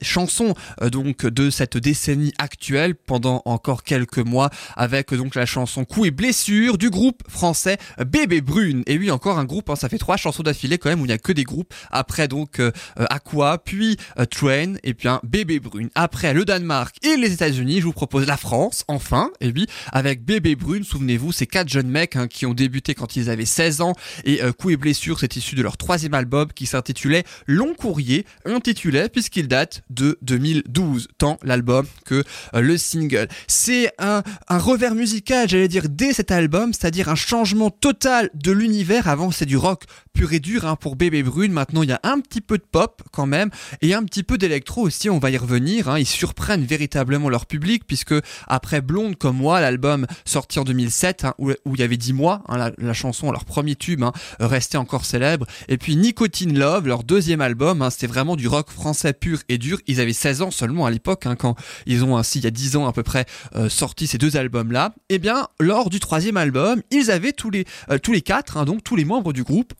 [0.00, 0.54] chanson
[0.90, 6.10] donc de cette décennie actuelle pendant encore quelques mois, avec donc la chanson Coup et
[6.10, 8.82] blessure du groupe français Bébé Brune.
[8.86, 11.08] Et oui, encore un groupe, hein, ça fait trois chansons d'affilée quand même où il
[11.08, 11.74] n'y a que des groupes.
[11.90, 12.60] Après donc
[12.96, 13.96] Aqua, puis
[14.30, 15.90] Train, et puis un Bébé Brune.
[15.94, 17.80] Après le Danemark et les États-Unis.
[17.80, 20.84] Je vous propose la France, enfin, et oui, avec Bébé Brune.
[20.84, 24.42] Souvenez-vous, ces quatre jeunes mecs hein, qui ont débuté quand ils avaient 16 ans et
[24.42, 29.08] euh, Coup et blessure, c'est issu de leur troisième album qui s'intitulait Long courrier, intitulé
[29.08, 32.24] puisqu'il date de 2012, tant l'album que
[32.54, 33.28] euh, le single.
[33.46, 38.52] C'est un, un revers musical, j'allais dire, dès cet album, c'est-à-dire un changement total de
[38.52, 39.08] l'univers.
[39.08, 39.84] Avant, c'est du rock
[40.16, 41.52] pur et dur hein, pour Bébé Brune.
[41.52, 43.50] Maintenant, il y a un petit peu de pop quand même
[43.82, 45.10] et un petit peu d'électro aussi.
[45.10, 45.90] On va y revenir.
[45.90, 45.98] Hein.
[45.98, 48.14] Ils surprennent véritablement leur public puisque
[48.46, 52.42] après Blonde comme moi, l'album sorti en 2007 hein, où, il y avait 10 mois,
[52.48, 54.02] la, chanson, leur premier tube,
[54.40, 55.44] restait encore célèbre.
[55.68, 59.80] Et puis Nicotine Love, leur deuxième album, c'était vraiment du rock français pur et dur.
[59.86, 62.76] Ils avaient 16 ans seulement à l'époque quand ils ont ainsi il y a 10
[62.76, 64.94] ans à peu près euh, sorti ces deux albums là.
[65.10, 68.64] Et eh bien lors du troisième album, ils avaient tous les euh, tous les quatre,
[68.64, 69.74] donc tous les membres du groupe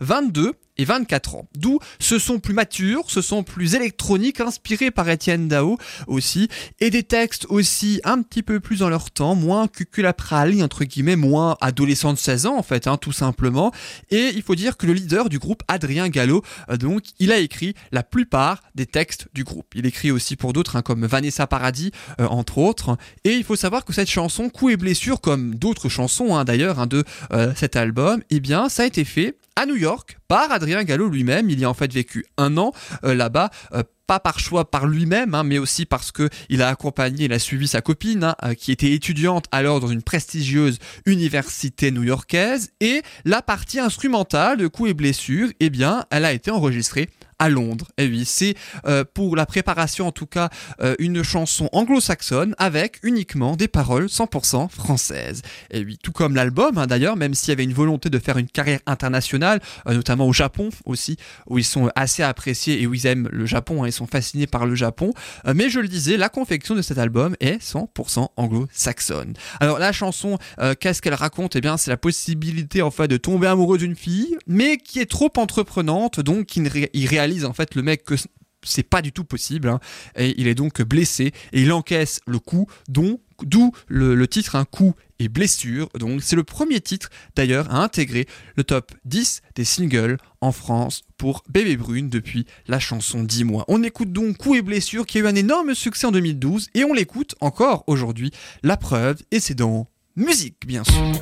[0.00, 1.48] 22 et 24 ans.
[1.56, 6.48] D'où ce sont plus matures, ce sont plus électroniques, inspirés par Étienne Dao aussi,
[6.80, 11.16] et des textes aussi un petit peu plus dans leur temps, moins cuculaprali, entre guillemets,
[11.16, 13.72] moins adolescent de 16 ans en fait, hein, tout simplement.
[14.10, 17.38] Et il faut dire que le leader du groupe, Adrien Gallo, euh, donc, il a
[17.38, 19.66] écrit la plupart des textes du groupe.
[19.74, 22.96] Il écrit aussi pour d'autres, hein, comme Vanessa Paradis, euh, entre autres.
[23.24, 26.86] Et il faut savoir que cette chanson, Coup et blessure, comme d'autres chansons hein, d'ailleurs
[26.86, 30.84] de euh, cet album, eh bien, ça a été fait à New York par Adrien
[30.84, 31.50] Gallo lui-même.
[31.50, 32.72] Il y a en fait vécu un an
[33.04, 33.50] euh, là-bas.
[33.72, 37.32] Euh, pas par choix par lui-même, hein, mais aussi parce que il a accompagné, il
[37.32, 42.70] a suivi sa copine, hein, euh, qui était étudiante alors dans une prestigieuse université new-yorkaise,
[42.80, 47.08] et la partie instrumentale de coups et blessures, eh bien, elle a été enregistrée
[47.38, 47.86] à Londres.
[47.98, 48.54] Et oui, c'est
[48.86, 50.48] euh, pour la préparation en tout cas
[50.80, 55.42] euh, une chanson anglo-saxonne avec uniquement des paroles 100% françaises.
[55.70, 58.38] Et oui, tout comme l'album hein, d'ailleurs, même s'il y avait une volonté de faire
[58.38, 61.16] une carrière internationale, euh, notamment au Japon aussi,
[61.46, 64.46] où ils sont assez appréciés et où ils aiment le Japon, hein, ils sont fascinés
[64.46, 65.12] par le Japon.
[65.54, 69.34] mais je le disais, la confection de cet album est 100% anglo-saxonne.
[69.60, 70.38] Alors la chanson,
[70.80, 71.56] qu'est-ce qu'elle raconte?
[71.56, 75.10] Eh bien, c'est la possibilité en fait de tomber amoureux d'une fille, mais qui est
[75.10, 76.68] trop entreprenante, donc qui ne
[77.08, 78.14] réalise en fait le mec que
[78.62, 79.80] c'est pas du tout possible hein.
[80.16, 84.64] et il est donc blessé et il encaisse le coup dont d'où le, titre un
[84.64, 89.64] coup et blessure donc c'est le premier titre d'ailleurs à intégrer le top 10 des
[89.64, 93.64] singles en France pour Bébé Brune depuis la chanson 10 mois.
[93.68, 96.84] On écoute donc Coup et blessure qui a eu un énorme succès en 2012 et
[96.84, 98.30] on l'écoute encore aujourd'hui.
[98.62, 101.12] La preuve et c'est dans musique bien sûr.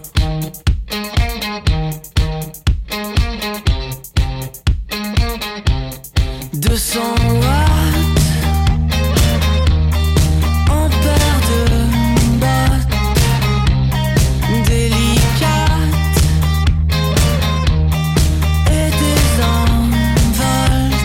[6.74, 6.98] 200
[7.40, 8.24] watts
[10.68, 11.60] en paire de
[12.42, 12.98] bottes
[14.66, 16.22] délicates
[18.66, 20.96] et des envols.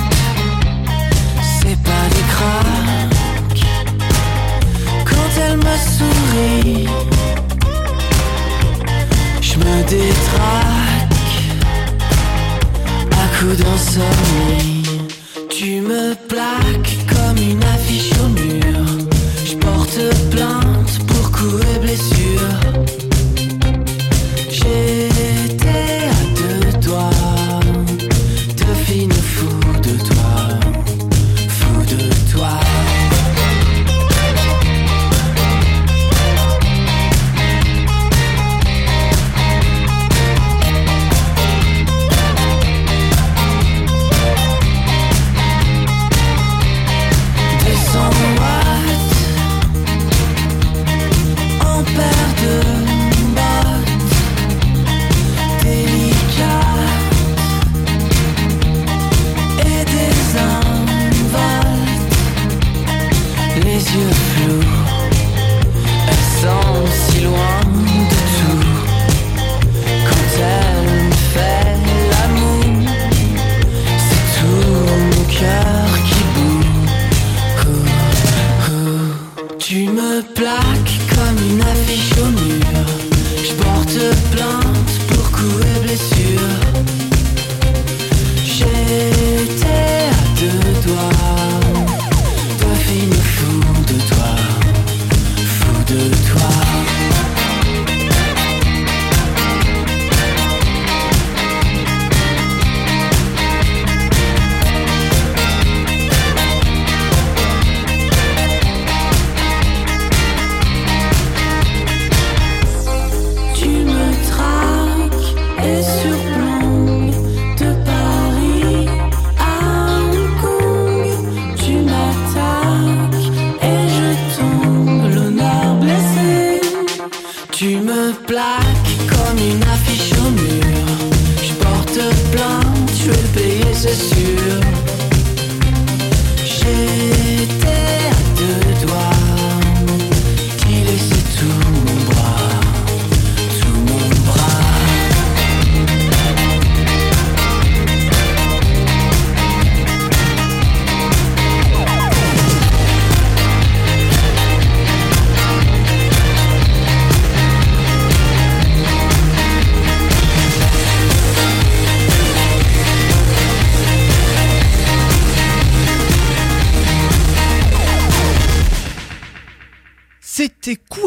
[1.44, 3.68] C'est pas des craques
[5.06, 6.90] quand elle me sourit.
[9.40, 11.20] Je me détraque
[13.12, 14.69] à coups d'insomnie.
[15.90, 16.29] Tu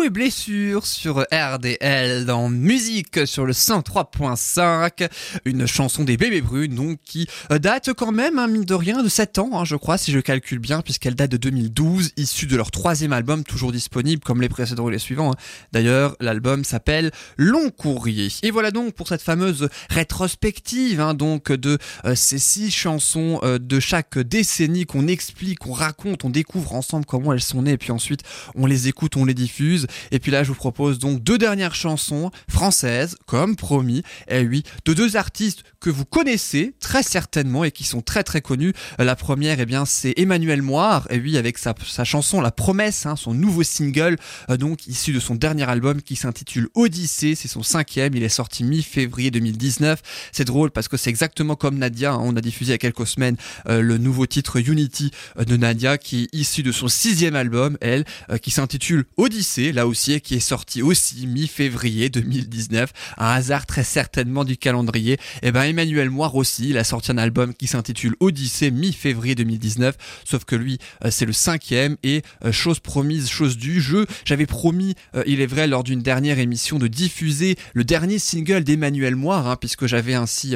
[0.05, 5.09] Et blessures sur RDL dans musique sur le 103.5,
[5.45, 9.03] une chanson des bébés brunes donc qui euh, date quand même, hein, mine de rien,
[9.03, 12.47] de 7 ans, hein, je crois, si je calcule bien, puisqu'elle date de 2012, issue
[12.47, 15.33] de leur troisième album, toujours disponible comme les précédents et les suivants.
[15.33, 15.37] hein.
[15.73, 18.29] D'ailleurs, l'album s'appelle Long Courrier.
[18.43, 23.59] Et voilà donc pour cette fameuse rétrospective hein, donc de euh, ces six chansons euh,
[23.59, 27.93] de chaque décennie qu'on explique, on raconte, on découvre ensemble comment elles sont nées, puis
[27.93, 28.23] ensuite
[28.57, 29.87] on les écoute, on les diffuse.
[30.11, 34.62] Et puis là, je vous propose donc deux dernières chansons françaises, comme promis, et oui,
[34.84, 38.72] de deux artistes que vous connaissez très certainement et qui sont très très connus.
[39.01, 42.51] Euh, La première, eh bien, c'est Emmanuel Moire, et oui, avec sa, sa chanson La
[42.51, 44.16] Promesse, hein, son nouveau single,
[44.51, 47.34] euh, donc issu de son dernier album qui s'intitule Odyssée.
[47.34, 50.01] C'est son cinquième, il est sorti mi-février 2019.
[50.30, 52.12] C'est drôle parce que c'est exactement comme Nadia.
[52.12, 53.36] hein, on a diffusé il y a quelques semaines
[53.68, 58.05] euh, le nouveau titre Unity de Nadia qui est issu de son sixième album, elle,
[58.40, 62.93] qui s'intitule Odyssée, aussi, et qui est sorti aussi mi-février 2019.
[63.18, 65.18] Un hasard très certainement du calendrier.
[65.43, 69.97] Et ben Emmanuel Moire aussi, il a sorti un album qui s'intitule Odyssée mi-février 2019.
[70.24, 73.80] Sauf que lui, euh, c'est le cinquième et euh, chose promise, chose due.
[73.80, 78.18] Je, j'avais promis, euh, il est vrai, lors d'une dernière émission de diffuser le dernier
[78.18, 80.55] single d'Emmanuel Moire, hein, puisque j'avais ainsi,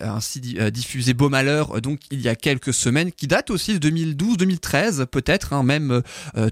[0.00, 3.88] ainsi di- diffusé Beau Malheur, donc il y a quelques semaines, qui date aussi de
[3.90, 6.02] 2012-2013, peut-être, hein, même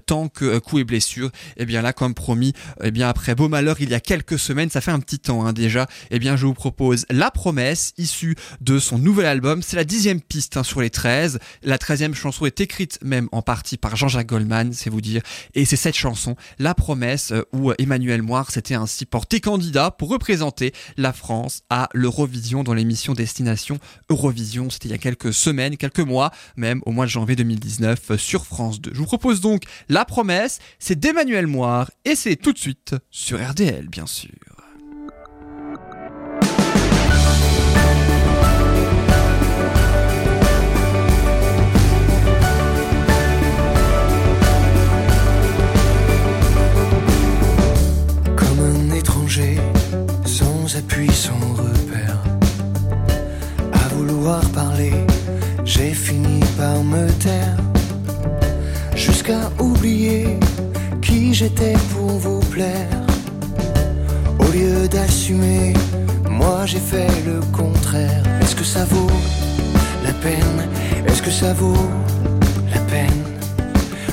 [0.05, 1.31] tant que Coups et blessures.
[1.57, 4.69] Et bien là, comme promis, eh bien après Beau Malheur, il y a quelques semaines,
[4.69, 8.35] ça fait un petit temps hein, déjà, eh bien je vous propose La Promesse, issue
[8.61, 9.61] de son nouvel album.
[9.61, 11.39] C'est la dixième piste hein, sur les 13.
[11.63, 15.21] La treizième chanson est écrite même en partie par Jean-Jacques Goldman, c'est vous dire.
[15.53, 19.91] Et c'est cette chanson, La Promesse, euh, où euh, Emmanuel Moire s'était ainsi porté candidat
[19.91, 23.79] pour représenter la France à l'Eurovision dans l'émission Destination
[24.09, 24.69] Eurovision.
[24.69, 28.17] C'était il y a quelques semaines, quelques mois, même au mois de janvier 2019 euh,
[28.17, 28.91] sur France 2.
[28.93, 31.47] Je vous propose donc La Promesse, c'est d'Emmanuel
[32.03, 34.29] Et c'est tout de suite sur RDL, bien sûr.
[48.35, 49.57] Comme un étranger,
[50.25, 52.23] sans appui, sans repère.
[53.73, 54.93] À vouloir parler,
[55.63, 57.57] j'ai fini par me taire.
[58.95, 60.39] Jusqu'à oublier
[61.05, 62.97] qui j'étais pour vous plaire.
[64.39, 65.73] Au lieu d'assumer,
[66.29, 68.23] moi j'ai fait le contraire.
[68.41, 69.17] Est-ce que ça vaut
[70.03, 70.59] la peine?
[71.07, 71.87] Est-ce que ça vaut
[72.73, 73.23] la peine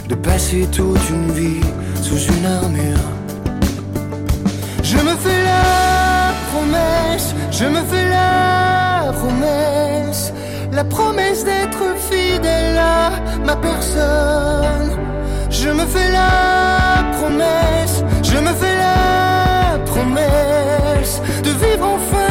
[0.09, 1.66] de passer toute une vie
[2.03, 3.09] sous une armure?
[4.82, 10.32] Je me fais la promesse, je me fais la promesse,
[10.70, 13.12] la promesse d'être fidèle à
[13.47, 14.90] ma personne.
[15.53, 22.22] Je me fais la promesse, je me fais la promesse de vivre enfin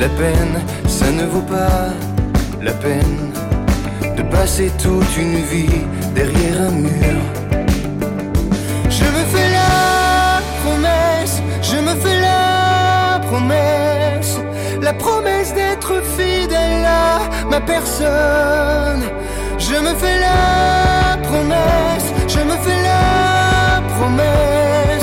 [0.00, 1.90] la peine, ça ne vaut pas
[2.62, 3.32] la peine
[4.16, 5.80] de passer toute une vie
[6.14, 7.18] derrière un mur.
[8.88, 14.38] Je me fais la promesse, je me fais la promesse,
[14.80, 17.20] la promesse d'être fidèle à
[17.50, 19.02] ma personne.
[19.58, 24.97] Je me fais la promesse, je me fais la promesse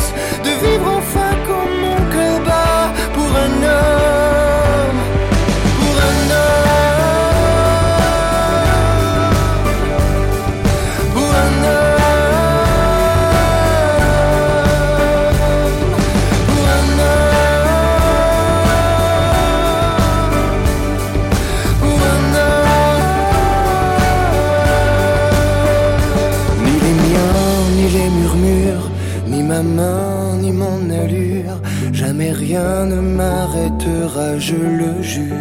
[34.39, 35.33] je le jure.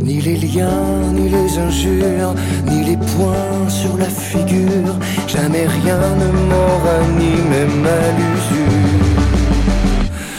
[0.00, 2.34] Ni les liens, ni les injures,
[2.66, 4.94] ni les points sur la figure,
[5.26, 9.04] jamais rien ne m'aura ni même à l'usure.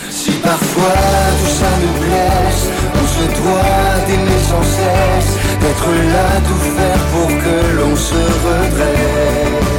[0.09, 1.01] Si parfois
[1.39, 2.63] tout ça nous blesse,
[2.99, 9.75] on se doit d'aimer sans cesse, d'être là, tout faire pour que l'on se redresse.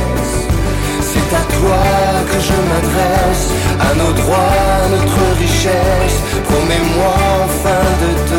[1.11, 1.83] C'est à toi
[2.31, 3.45] que je m'adresse,
[3.81, 4.56] à nos droits,
[5.67, 6.21] richesse.
[6.45, 7.15] Promets-moi
[7.45, 8.36] enfin de te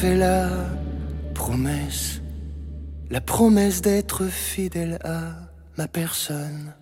[0.00, 0.48] fais la
[1.34, 2.22] promesse.
[3.10, 5.32] La promesse d'être fidèle à
[5.76, 6.72] ma personne.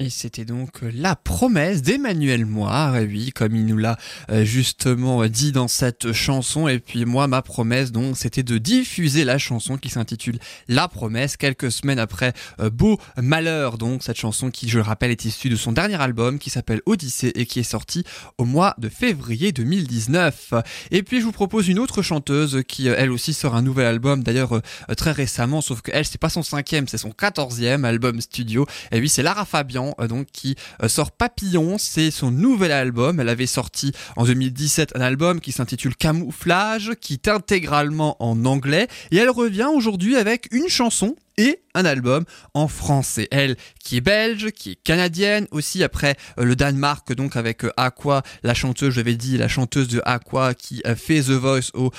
[0.00, 3.96] Et c'était donc la promesse d'Emmanuel Moire, et oui, comme il nous l'a
[4.28, 6.66] euh, justement dit dans cette chanson.
[6.66, 11.36] Et puis moi, ma promesse, donc, c'était de diffuser la chanson qui s'intitule La promesse,
[11.36, 13.78] quelques semaines après euh, Beau Malheur.
[13.78, 16.80] Donc cette chanson qui, je le rappelle, est issue de son dernier album qui s'appelle
[16.86, 18.02] Odyssée et qui est sorti
[18.36, 20.54] au mois de février 2019.
[20.90, 23.86] Et puis je vous propose une autre chanteuse qui, euh, elle aussi, sort un nouvel
[23.86, 27.84] album, d'ailleurs euh, très récemment, sauf que elle, c'est pas son cinquième, c'est son quatorzième
[27.84, 28.66] album studio.
[28.90, 33.20] Et oui, c'est Lara Fabian euh, donc qui euh, sort Papillon, c'est son nouvel album.
[33.20, 38.88] Elle avait sorti en 2017 un album qui s'intitule Camouflage, qui est intégralement en anglais,
[39.10, 42.24] et elle revient aujourd'hui avec une chanson et un album
[42.54, 43.28] en français.
[43.30, 47.72] Elle qui est belge, qui est canadienne aussi après euh, le Danemark donc avec euh,
[47.76, 51.70] Aqua, la chanteuse, je l'avais dit, la chanteuse de Aqua qui euh, fait The Voice
[51.74, 51.90] au,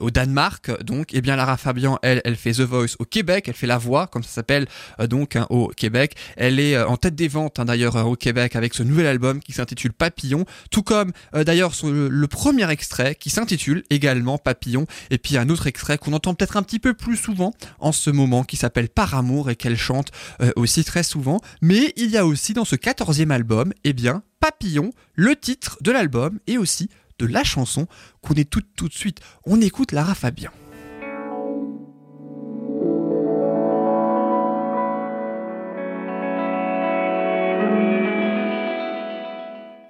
[0.00, 0.82] au Danemark.
[0.82, 3.78] Donc, et bien Lara Fabian, elle, elle fait The Voice au Québec, elle fait la
[3.78, 4.66] voix comme ça s'appelle
[5.08, 6.14] donc hein, au Québec.
[6.36, 9.52] Elle est en tête des ventes hein, d'ailleurs au Québec avec ce nouvel album qui
[9.52, 15.48] s'intitule Papillon, tout comme d'ailleurs le premier extrait qui s'intitule également Papillon et puis un
[15.48, 18.77] autre extrait qu'on entend peut-être un petit peu plus souvent en ce moment qui s'appelle
[18.86, 21.40] Par amour et qu'elle chante euh, aussi très souvent.
[21.60, 25.90] Mais il y a aussi dans ce quatorzième album, eh bien, Papillon, le titre de
[25.90, 27.88] l'album et aussi de la chanson
[28.20, 29.18] qu'on est tout, tout de suite.
[29.44, 30.52] On écoute Lara Fabian.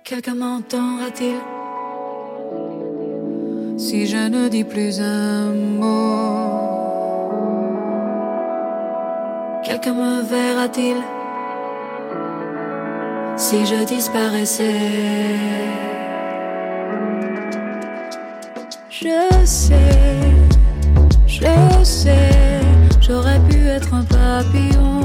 [0.05, 1.37] Quelqu'un m'entendra-t-il?
[3.79, 6.58] Si je ne dis plus un mot
[9.65, 10.97] Quelqu'un me verra-t-il
[13.37, 14.65] si je disparaissais?
[18.91, 19.75] Je sais,
[21.27, 22.61] je sais,
[23.01, 24.98] j'aurais pu être un papillon.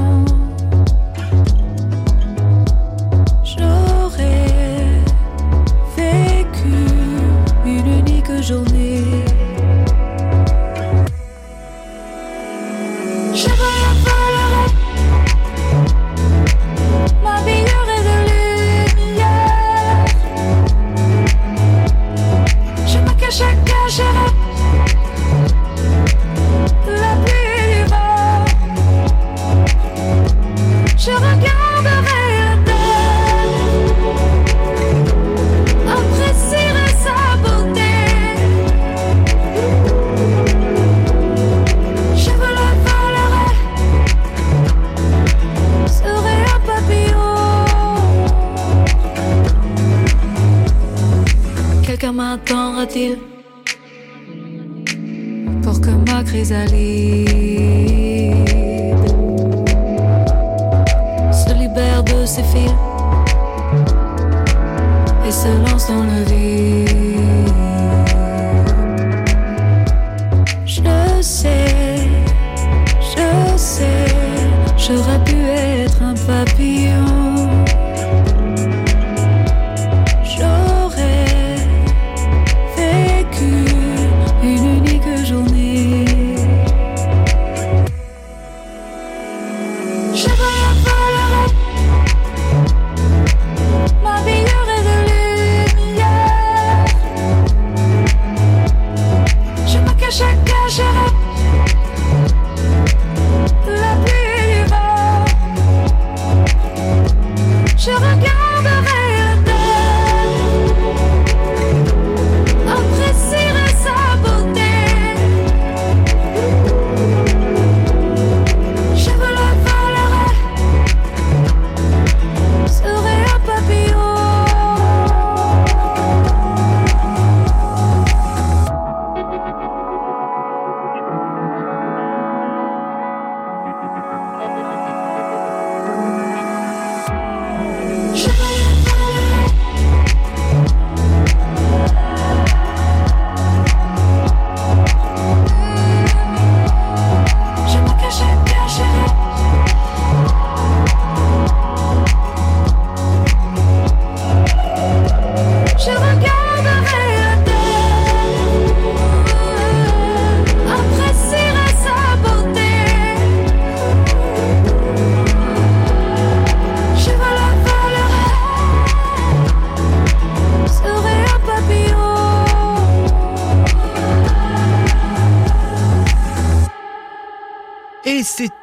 [52.14, 53.18] M'attendra-t-il
[55.62, 56.88] pour que ma chrysalide
[61.32, 62.70] se libère de ses fils
[65.26, 66.33] et se lance dans le vide?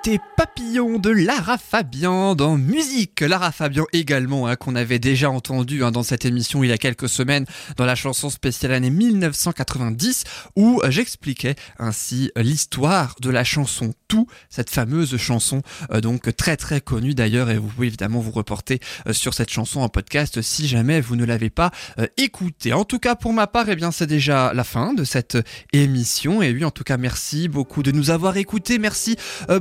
[0.04, 3.22] C'était Papillon de Lara Fabian dans Musique.
[3.22, 6.78] Lara Fabian également, hein, qu'on avait déjà entendu hein, dans cette émission il y a
[6.78, 7.46] quelques semaines
[7.78, 10.24] dans la chanson spéciale année 1990
[10.56, 16.82] où j'expliquais ainsi l'histoire de la chanson Tout, cette fameuse chanson euh, donc très très
[16.82, 20.68] connue d'ailleurs et vous pouvez évidemment vous reporter euh, sur cette chanson en podcast si
[20.68, 22.74] jamais vous ne l'avez pas euh, écoutée.
[22.74, 25.38] En tout cas pour ma part, eh bien c'est déjà la fin de cette
[25.74, 29.16] émission et oui en tout cas merci beaucoup de nous avoir écoutés, merci
[29.50, 29.60] euh,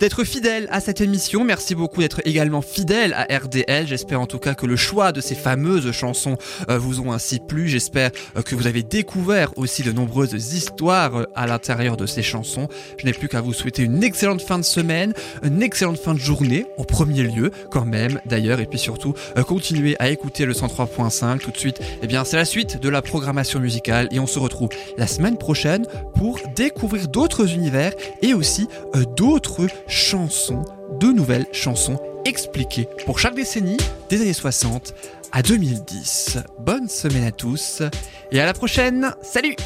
[0.00, 1.44] d'être fidèle à cette émission.
[1.44, 3.86] Merci beaucoup d'être également fidèle à RDL.
[3.86, 6.36] J'espère en tout cas que le choix de ces fameuses chansons
[6.68, 7.68] euh, vous ont ainsi plu.
[7.68, 12.68] J'espère euh, que vous avez découvert aussi de nombreuses histoires à l'intérieur de ces chansons.
[12.98, 16.18] Je n'ai plus qu'à vous souhaiter une excellente fin de semaine, une excellente fin de
[16.18, 19.14] journée, au premier lieu quand même d'ailleurs, et puis surtout
[19.46, 21.80] continuez à écouter le 103.5 tout de suite.
[22.02, 25.38] Eh bien c'est la suite de la programmation musicale et on se retrouve la semaine
[25.38, 27.92] prochaine pour découvrir d'autres univers
[28.22, 28.68] et aussi
[29.16, 30.64] d'autres chansons,
[30.98, 34.94] de nouvelles chansons expliquées pour chaque décennie des années 60
[35.32, 36.38] à 2010.
[36.58, 37.82] Bonne semaine à tous
[38.30, 39.14] et à la prochaine.
[39.22, 39.56] Salut